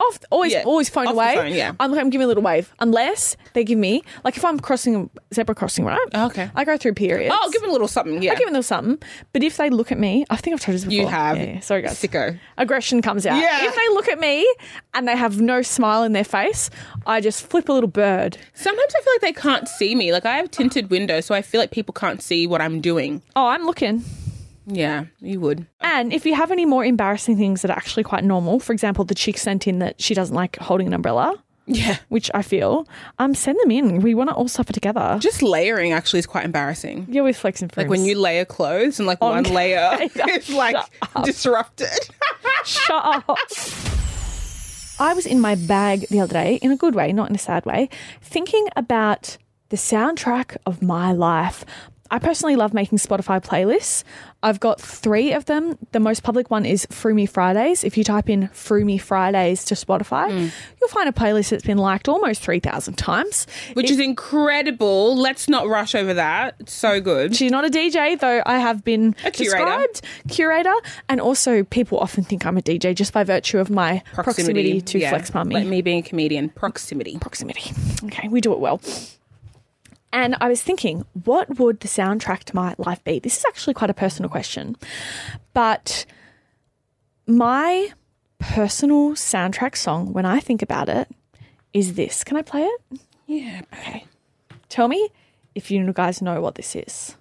Off, 0.00 0.18
always, 0.30 0.52
Yeah, 0.52 0.62
always 0.64 0.88
phone 0.88 1.06
off 1.08 1.14
the 1.14 1.20
away. 1.20 1.34
phone, 1.34 1.52
yeah. 1.52 1.72
I'm, 1.80 1.92
I'm 1.92 2.10
giving 2.10 2.24
a 2.24 2.28
little 2.28 2.42
wave, 2.42 2.72
unless 2.78 3.36
they 3.54 3.64
give 3.64 3.78
me 3.78 4.02
like 4.24 4.36
if 4.36 4.44
I'm 4.44 4.60
crossing 4.60 5.10
a 5.30 5.34
zebra 5.34 5.54
crossing, 5.54 5.84
right? 5.84 5.98
Oh, 6.14 6.26
okay. 6.26 6.50
I 6.54 6.64
go 6.64 6.76
through 6.76 6.94
periods. 6.94 7.34
Oh, 7.36 7.50
give 7.52 7.60
them 7.62 7.70
a 7.70 7.72
little 7.72 7.88
something. 7.88 8.22
Yeah. 8.22 8.30
I 8.32 8.34
give 8.34 8.46
them 8.46 8.50
a 8.50 8.58
little 8.58 8.62
something, 8.62 9.02
but 9.32 9.42
if 9.42 9.56
they 9.56 9.70
look 9.70 9.90
at 9.90 9.98
me, 9.98 10.24
I 10.30 10.36
think 10.36 10.54
I've 10.54 10.60
told 10.60 10.74
you 10.74 10.78
this 10.80 10.84
before. 10.84 11.00
You 11.02 11.06
have. 11.08 11.36
Yeah, 11.36 11.42
yeah. 11.44 11.60
Sorry, 11.60 11.82
guys. 11.82 12.00
Sicko. 12.00 12.38
Aggression 12.58 13.02
comes 13.02 13.26
out. 13.26 13.38
Yeah. 13.40 13.66
If 13.66 13.74
they 13.74 13.88
look 13.94 14.08
at 14.08 14.20
me 14.20 14.48
and 14.94 15.08
they 15.08 15.16
have 15.16 15.40
no 15.40 15.62
smile 15.62 16.04
in 16.04 16.12
their 16.12 16.24
face, 16.24 16.70
I 17.06 17.20
just 17.20 17.44
flip 17.46 17.68
a 17.68 17.72
little 17.72 17.88
bird. 17.90 18.38
Sometimes 18.54 18.92
I 18.96 19.02
feel 19.02 19.12
like 19.14 19.20
they 19.34 19.40
can't 19.40 19.66
see 19.68 19.94
me. 19.94 20.12
Like, 20.12 20.26
I 20.26 20.36
have 20.36 20.50
tinted 20.50 20.90
windows, 20.90 21.26
so 21.26 21.34
I 21.34 21.42
feel 21.42 21.60
like 21.60 21.70
people 21.72 21.92
can't 21.92 22.22
see 22.22 22.46
what 22.46 22.60
I'm 22.60 22.80
doing. 22.80 23.22
Oh, 23.34 23.46
I'm 23.48 23.64
looking. 23.64 24.04
Yeah, 24.70 25.06
you 25.20 25.40
would. 25.40 25.66
And 25.80 26.12
if 26.12 26.26
you 26.26 26.34
have 26.34 26.50
any 26.50 26.66
more 26.66 26.84
embarrassing 26.84 27.36
things 27.38 27.62
that 27.62 27.70
are 27.70 27.76
actually 27.76 28.04
quite 28.04 28.22
normal, 28.24 28.60
for 28.60 28.72
example, 28.72 29.04
the 29.04 29.14
chick 29.14 29.38
sent 29.38 29.66
in 29.66 29.78
that 29.78 30.00
she 30.00 30.14
doesn't 30.14 30.34
like 30.36 30.56
holding 30.58 30.86
an 30.86 30.92
umbrella, 30.92 31.34
Yeah. 31.66 31.96
which 32.08 32.30
I 32.34 32.42
feel, 32.42 32.86
um, 33.18 33.34
send 33.34 33.58
them 33.62 33.70
in. 33.70 34.00
We 34.00 34.14
want 34.14 34.28
to 34.30 34.34
all 34.36 34.46
suffer 34.48 34.72
together. 34.72 35.16
Just 35.20 35.42
layering 35.42 35.92
actually 35.92 36.18
is 36.18 36.26
quite 36.26 36.44
embarrassing. 36.44 37.06
You're 37.08 37.24
with 37.24 37.36
Flex 37.38 37.62
and 37.62 37.74
Like 37.76 37.88
when 37.88 38.04
you 38.04 38.18
layer 38.20 38.44
clothes 38.44 38.98
and 39.00 39.06
like 39.06 39.20
one 39.22 39.44
layer 39.44 39.96
is 40.30 40.50
like 40.50 40.76
disrupted. 41.24 41.88
Shut 42.64 43.04
up. 43.28 43.40
I 45.00 45.14
was 45.14 45.26
in 45.26 45.40
my 45.40 45.54
bag 45.54 46.06
the 46.10 46.20
other 46.20 46.32
day, 46.32 46.56
in 46.56 46.72
a 46.72 46.76
good 46.76 46.94
way, 46.94 47.12
not 47.12 47.30
in 47.30 47.36
a 47.36 47.38
sad 47.38 47.64
way, 47.64 47.88
thinking 48.20 48.66
about 48.76 49.38
the 49.68 49.76
soundtrack 49.76 50.56
of 50.66 50.82
my 50.82 51.12
life. 51.12 51.64
I 52.10 52.18
personally 52.18 52.56
love 52.56 52.72
making 52.72 52.98
Spotify 52.98 53.42
playlists. 53.42 54.04
I've 54.42 54.60
got 54.60 54.80
three 54.80 55.32
of 55.32 55.46
them. 55.46 55.76
The 55.90 55.98
most 55.98 56.22
public 56.22 56.50
one 56.50 56.64
is 56.64 56.86
Froomy 56.86 57.28
Fridays. 57.28 57.82
If 57.82 57.98
you 57.98 58.04
type 58.04 58.30
in 58.30 58.48
Froomy 58.48 59.00
Fridays 59.00 59.64
to 59.66 59.74
Spotify, 59.74 60.30
mm. 60.30 60.52
you'll 60.80 60.90
find 60.90 61.08
a 61.08 61.12
playlist 61.12 61.50
that's 61.50 61.64
been 61.64 61.78
liked 61.78 62.08
almost 62.08 62.42
3,000 62.42 62.94
times. 62.94 63.46
Which 63.72 63.90
is 63.90 63.98
incredible. 63.98 65.16
Let's 65.16 65.48
not 65.48 65.66
rush 65.66 65.96
over 65.96 66.14
that. 66.14 66.54
It's 66.60 66.72
so 66.72 67.00
good. 67.00 67.34
She's 67.34 67.50
not 67.50 67.64
a 67.64 67.68
DJ, 67.68 68.18
though 68.18 68.42
I 68.46 68.58
have 68.58 68.84
been 68.84 69.16
A 69.24 69.30
curator. 69.32 69.64
described 69.66 70.00
curator, 70.28 70.74
and 71.08 71.20
also 71.20 71.64
people 71.64 71.98
often 71.98 72.22
think 72.22 72.46
I'm 72.46 72.56
a 72.56 72.62
DJ 72.62 72.94
just 72.94 73.12
by 73.12 73.24
virtue 73.24 73.58
of 73.58 73.70
my 73.70 74.02
proximity, 74.14 74.80
to 74.80 74.98
yeah. 75.00 75.10
Flex 75.10 75.34
Mummy. 75.34 75.56
Like 75.56 75.66
me 75.66 75.82
being 75.82 75.98
a 75.98 76.02
comedian. 76.02 76.50
Proximity. 76.50 77.18
proximity. 77.18 77.72
Okay, 78.04 78.28
we 78.28 78.40
do 78.40 78.52
it 78.52 78.60
well. 78.60 78.80
And 80.12 80.36
I 80.40 80.48
was 80.48 80.62
thinking, 80.62 81.04
what 81.24 81.58
would 81.58 81.80
the 81.80 81.88
soundtrack 81.88 82.44
to 82.44 82.56
my 82.56 82.74
life 82.78 83.04
be? 83.04 83.18
This 83.18 83.36
is 83.38 83.44
actually 83.46 83.74
quite 83.74 83.90
a 83.90 83.94
personal 83.94 84.30
question. 84.30 84.76
But 85.52 86.06
my 87.26 87.92
personal 88.38 89.10
soundtrack 89.10 89.76
song, 89.76 90.14
when 90.14 90.24
I 90.24 90.40
think 90.40 90.62
about 90.62 90.88
it, 90.88 91.08
is 91.74 91.94
this. 91.94 92.24
Can 92.24 92.38
I 92.38 92.42
play 92.42 92.62
it? 92.62 93.00
Yeah. 93.26 93.60
Okay. 93.74 94.06
Tell 94.70 94.88
me 94.88 95.10
if 95.54 95.70
you 95.70 95.92
guys 95.92 96.22
know 96.22 96.40
what 96.40 96.54
this 96.54 96.74
is. 96.74 97.14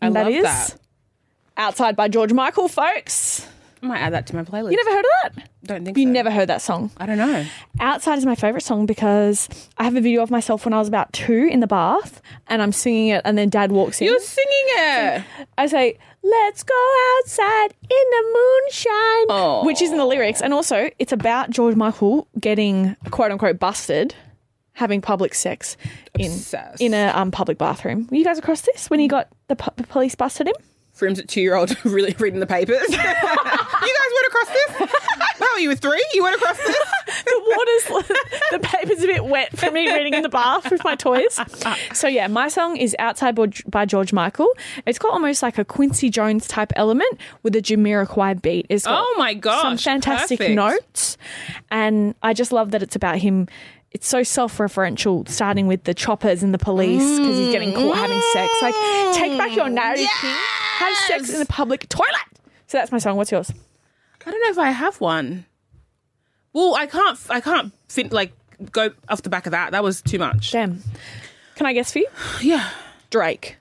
I 0.00 0.06
And 0.06 0.16
that 0.16 0.24
love 0.24 0.32
is 0.32 0.42
that. 0.42 0.76
Outside 1.56 1.96
by 1.96 2.08
George 2.08 2.32
Michael, 2.32 2.68
folks. 2.68 3.45
I 3.82 3.86
might 3.86 3.98
add 4.00 4.12
that 4.14 4.26
to 4.28 4.36
my 4.36 4.42
playlist. 4.42 4.70
You 4.72 4.76
never 4.84 4.96
heard 4.96 5.04
of 5.04 5.34
that? 5.36 5.48
don't 5.64 5.84
think 5.84 5.98
You 5.98 6.04
so. 6.06 6.10
never 6.10 6.30
heard 6.30 6.48
that 6.48 6.62
song. 6.62 6.90
I 6.96 7.06
don't 7.06 7.18
know. 7.18 7.44
Outside 7.80 8.16
is 8.18 8.24
my 8.24 8.34
favorite 8.34 8.62
song 8.62 8.86
because 8.86 9.48
I 9.78 9.84
have 9.84 9.94
a 9.96 10.00
video 10.00 10.22
of 10.22 10.30
myself 10.30 10.64
when 10.64 10.72
I 10.72 10.78
was 10.78 10.88
about 10.88 11.12
two 11.12 11.48
in 11.50 11.60
the 11.60 11.66
bath 11.66 12.22
and 12.46 12.62
I'm 12.62 12.72
singing 12.72 13.08
it, 13.08 13.22
and 13.24 13.36
then 13.36 13.48
dad 13.50 13.72
walks 13.72 14.00
in. 14.00 14.06
You're 14.06 14.18
singing 14.20 14.48
it. 14.68 15.24
I 15.58 15.66
say, 15.66 15.98
Let's 16.22 16.62
go 16.64 16.74
outside 17.20 17.72
in 17.82 17.88
the 17.88 18.22
moonshine, 18.34 19.26
Oh. 19.30 19.62
which 19.64 19.80
is 19.82 19.90
in 19.92 19.98
the 19.98 20.04
lyrics. 20.06 20.40
And 20.40 20.52
also, 20.52 20.90
it's 20.98 21.12
about 21.12 21.50
George 21.50 21.76
Michael 21.76 22.26
getting 22.40 22.96
quote 23.10 23.30
unquote 23.30 23.58
busted. 23.58 24.14
Having 24.72 25.00
public 25.00 25.34
sex 25.34 25.78
in 26.18 26.26
Obsessed. 26.26 26.82
in 26.82 26.92
a 26.92 27.06
um, 27.14 27.30
public 27.30 27.56
bathroom. 27.56 28.06
Were 28.10 28.16
you 28.18 28.24
guys 28.24 28.38
across 28.38 28.60
this 28.60 28.90
when 28.90 29.00
he 29.00 29.08
got 29.08 29.26
the, 29.48 29.54
the 29.76 29.84
police 29.84 30.14
busted 30.14 30.48
him? 30.48 30.54
Frims 30.96 31.18
at 31.18 31.28
two 31.28 31.40
year 31.40 31.54
old 31.56 31.76
really 31.84 32.14
reading 32.18 32.40
the 32.40 32.46
papers. 32.46 32.80
you 32.88 32.96
guys 32.96 34.12
went 34.14 34.26
across 34.28 34.48
this? 34.48 34.92
No, 35.40 35.56
you 35.58 35.68
were 35.68 35.74
three? 35.76 36.02
You 36.14 36.22
went 36.22 36.36
across 36.36 36.56
this? 36.56 36.76
the 37.24 37.42
water's 37.44 38.06
the 38.52 38.58
paper's 38.60 39.02
a 39.02 39.06
bit 39.06 39.24
wet 39.24 39.56
for 39.56 39.70
me 39.70 39.92
reading 39.92 40.14
in 40.14 40.22
the 40.22 40.28
bath 40.28 40.70
with 40.70 40.82
my 40.84 40.94
toys. 40.94 41.38
So 41.92 42.08
yeah, 42.08 42.26
my 42.28 42.48
song 42.48 42.76
is 42.76 42.96
"Outside" 42.98 43.34
by- 43.68 43.84
George 43.86 44.12
Michael. 44.12 44.48
It's 44.86 44.98
got 44.98 45.12
almost 45.12 45.42
like 45.42 45.58
a 45.58 45.64
Quincy 45.64 46.08
Jones 46.10 46.48
type 46.48 46.72
element 46.76 47.20
with 47.42 47.54
a 47.56 47.60
Jamiroquai 47.62 48.40
beat. 48.42 48.66
It's 48.68 48.84
got 48.84 48.98
Oh 49.06 49.14
my 49.18 49.34
gosh, 49.34 49.62
some 49.62 49.76
fantastic 49.78 50.38
perfect. 50.38 50.56
notes, 50.56 51.18
and 51.70 52.14
I 52.22 52.32
just 52.32 52.52
love 52.52 52.70
that 52.70 52.82
it's 52.82 52.96
about 52.96 53.18
him. 53.18 53.48
It's 53.92 54.08
so 54.08 54.22
self-referential, 54.22 55.26
starting 55.28 55.66
with 55.66 55.84
the 55.84 55.94
choppers 55.94 56.42
and 56.42 56.52
the 56.52 56.58
police 56.58 57.18
because 57.18 57.36
he's 57.38 57.50
getting 57.52 57.72
caught 57.72 57.96
having 57.96 58.20
sex. 58.32 58.52
Like, 58.60 58.74
take 59.14 59.38
back 59.38 59.56
your 59.56 59.70
narrative, 59.70 60.08
King. 60.20 60.36
Have 60.76 60.96
sex 61.08 61.34
in 61.34 61.40
a 61.40 61.46
public 61.46 61.88
toilet. 61.88 62.10
So 62.66 62.78
that's 62.78 62.92
my 62.92 62.98
song. 62.98 63.16
What's 63.16 63.32
yours? 63.32 63.52
I 64.26 64.30
don't 64.30 64.42
know 64.42 64.50
if 64.50 64.58
I 64.58 64.70
have 64.70 65.00
one. 65.00 65.46
Well, 66.52 66.74
I 66.74 66.86
can't. 66.86 67.18
I 67.30 67.40
can't 67.40 67.72
fin- 67.88 68.08
like 68.10 68.32
go 68.72 68.90
off 69.08 69.22
the 69.22 69.30
back 69.30 69.46
of 69.46 69.52
that. 69.52 69.72
That 69.72 69.84
was 69.84 70.02
too 70.02 70.18
much. 70.18 70.52
Damn. 70.52 70.82
Can 71.54 71.66
I 71.66 71.72
guess 71.72 71.92
for 71.92 72.00
you? 72.00 72.08
Yeah. 72.40 72.68
Drake. 73.10 73.56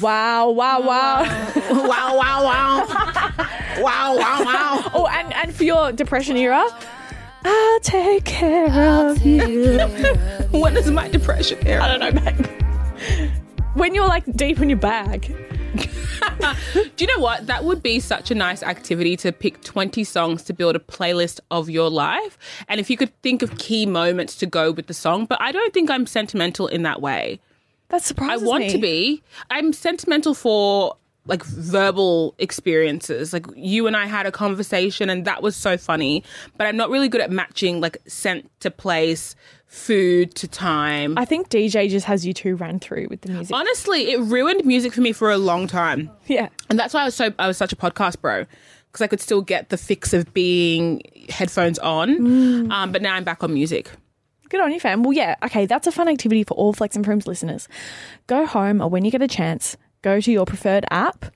Wow, 0.00 0.50
wow, 0.50 0.80
wow. 0.80 1.22
wow! 1.24 2.16
Wow! 2.16 2.44
Wow! 2.46 2.86
wow! 3.82 4.16
Wow! 4.16 4.44
Wow! 4.44 4.90
oh, 4.94 5.08
and, 5.10 5.32
and 5.34 5.54
for 5.54 5.64
your 5.64 5.90
depression 5.90 6.36
era, 6.36 6.64
I'll 7.44 7.80
take 7.80 8.24
care 8.24 8.70
of 8.70 9.24
you. 9.24 9.78
When 10.50 10.76
is 10.76 10.90
my 10.90 11.08
depression 11.08 11.64
era? 11.66 11.82
I 11.84 11.96
don't 11.96 12.14
know, 12.14 12.20
babe. 12.20 12.46
When 13.74 13.94
you're 13.94 14.08
like 14.08 14.24
deep 14.36 14.60
in 14.60 14.68
your 14.68 14.78
bag. 14.78 15.34
Do 16.74 16.90
you 16.98 17.06
know 17.06 17.22
what? 17.22 17.46
That 17.46 17.64
would 17.64 17.82
be 17.82 18.00
such 18.00 18.30
a 18.30 18.34
nice 18.34 18.62
activity 18.62 19.16
to 19.18 19.32
pick 19.32 19.62
20 19.62 20.04
songs 20.04 20.42
to 20.44 20.52
build 20.52 20.76
a 20.76 20.78
playlist 20.78 21.40
of 21.50 21.70
your 21.70 21.90
life. 21.90 22.38
And 22.68 22.80
if 22.80 22.90
you 22.90 22.96
could 22.96 23.12
think 23.22 23.42
of 23.42 23.58
key 23.58 23.86
moments 23.86 24.36
to 24.36 24.46
go 24.46 24.72
with 24.72 24.86
the 24.86 24.94
song, 24.94 25.26
but 25.26 25.40
I 25.40 25.52
don't 25.52 25.72
think 25.72 25.90
I'm 25.90 26.06
sentimental 26.06 26.66
in 26.66 26.82
that 26.82 27.00
way. 27.00 27.40
That 27.88 28.12
I 28.20 28.36
want 28.36 28.64
me. 28.64 28.70
to 28.70 28.78
be. 28.78 29.22
I'm 29.50 29.72
sentimental 29.72 30.32
for 30.32 30.96
like 31.26 31.44
verbal 31.44 32.34
experiences. 32.38 33.32
Like 33.32 33.46
you 33.54 33.86
and 33.86 33.96
I 33.96 34.06
had 34.06 34.26
a 34.26 34.32
conversation 34.32 35.10
and 35.10 35.24
that 35.26 35.42
was 35.42 35.54
so 35.56 35.76
funny, 35.76 36.24
but 36.56 36.66
I'm 36.66 36.76
not 36.76 36.90
really 36.90 37.08
good 37.08 37.20
at 37.20 37.30
matching 37.30 37.80
like 37.80 37.98
scent 38.06 38.50
to 38.60 38.70
place, 38.70 39.36
food 39.66 40.34
to 40.36 40.48
time. 40.48 41.16
I 41.18 41.24
think 41.24 41.48
DJ 41.48 41.88
just 41.88 42.06
has 42.06 42.26
you 42.26 42.32
two 42.32 42.56
run 42.56 42.78
through 42.80 43.08
with 43.10 43.20
the 43.20 43.32
music. 43.32 43.54
Honestly, 43.54 44.12
it 44.12 44.20
ruined 44.20 44.64
music 44.64 44.92
for 44.92 45.00
me 45.00 45.12
for 45.12 45.30
a 45.30 45.38
long 45.38 45.66
time. 45.66 46.10
yeah. 46.26 46.48
And 46.68 46.78
that's 46.78 46.94
why 46.94 47.02
I 47.02 47.04
was 47.04 47.14
so 47.14 47.32
I 47.38 47.46
was 47.46 47.56
such 47.56 47.72
a 47.72 47.76
podcast 47.76 48.20
bro 48.20 48.46
because 48.86 49.02
I 49.02 49.06
could 49.06 49.20
still 49.20 49.42
get 49.42 49.68
the 49.68 49.76
fix 49.76 50.12
of 50.12 50.32
being 50.34 51.02
headphones 51.28 51.78
on. 51.78 52.72
Um, 52.72 52.90
but 52.90 53.02
now 53.02 53.14
I'm 53.14 53.22
back 53.24 53.44
on 53.44 53.54
music. 53.54 53.88
Good 54.48 54.60
on 54.60 54.72
you, 54.72 54.80
fam. 54.80 55.04
Well, 55.04 55.12
yeah, 55.12 55.36
okay, 55.44 55.64
that's 55.66 55.86
a 55.86 55.92
fun 55.92 56.08
activity 56.08 56.42
for 56.42 56.54
all 56.54 56.72
Flex 56.72 56.96
and 56.96 57.04
Froomes 57.06 57.24
listeners. 57.28 57.68
Go 58.26 58.46
home 58.46 58.80
or 58.80 58.88
when 58.88 59.04
you 59.04 59.12
get 59.12 59.22
a 59.22 59.28
chance, 59.28 59.76
go 60.02 60.20
to 60.20 60.32
your 60.32 60.46
preferred 60.46 60.84
app, 60.90 61.26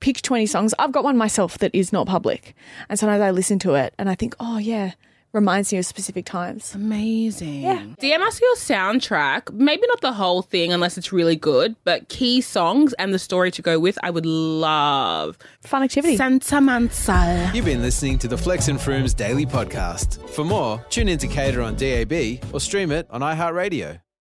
pick 0.00 0.22
20 0.22 0.46
songs. 0.46 0.74
I've 0.78 0.92
got 0.92 1.04
one 1.04 1.16
myself 1.16 1.58
that 1.58 1.74
is 1.74 1.92
not 1.92 2.06
public. 2.06 2.54
And 2.88 2.98
sometimes 2.98 3.22
I 3.22 3.30
listen 3.30 3.58
to 3.60 3.74
it 3.74 3.94
and 3.98 4.08
I 4.08 4.14
think, 4.14 4.34
oh, 4.40 4.58
yeah, 4.58 4.92
reminds 5.32 5.72
me 5.72 5.78
of 5.78 5.86
specific 5.86 6.24
times. 6.24 6.74
Amazing. 6.74 7.62
Yeah. 7.62 7.84
DM 8.00 8.20
us 8.20 8.40
your 8.40 8.54
soundtrack. 8.54 9.52
Maybe 9.52 9.86
not 9.86 10.00
the 10.00 10.12
whole 10.12 10.42
thing 10.42 10.72
unless 10.72 10.96
it's 10.96 11.12
really 11.12 11.36
good, 11.36 11.76
but 11.84 12.08
key 12.08 12.40
songs 12.40 12.94
and 12.94 13.12
the 13.12 13.18
story 13.18 13.50
to 13.52 13.62
go 13.62 13.78
with, 13.78 13.98
I 14.02 14.10
would 14.10 14.26
love. 14.26 15.36
Fun 15.60 15.82
activity. 15.82 16.16
Santa 16.16 16.56
Mansal. 16.56 17.54
You've 17.54 17.66
been 17.66 17.82
listening 17.82 18.18
to 18.20 18.28
the 18.28 18.38
Flex 18.38 18.68
and 18.68 18.78
Froomes 18.78 19.14
Daily 19.14 19.46
Podcast. 19.46 20.26
For 20.30 20.44
more, 20.44 20.84
tune 20.88 21.08
in 21.08 21.18
to 21.18 21.28
CADA 21.28 21.62
on 21.62 21.76
DAB 21.76 22.42
or 22.52 22.60
stream 22.60 22.90
it 22.90 23.06
on 23.10 23.20
iHeartRadio. 23.20 24.00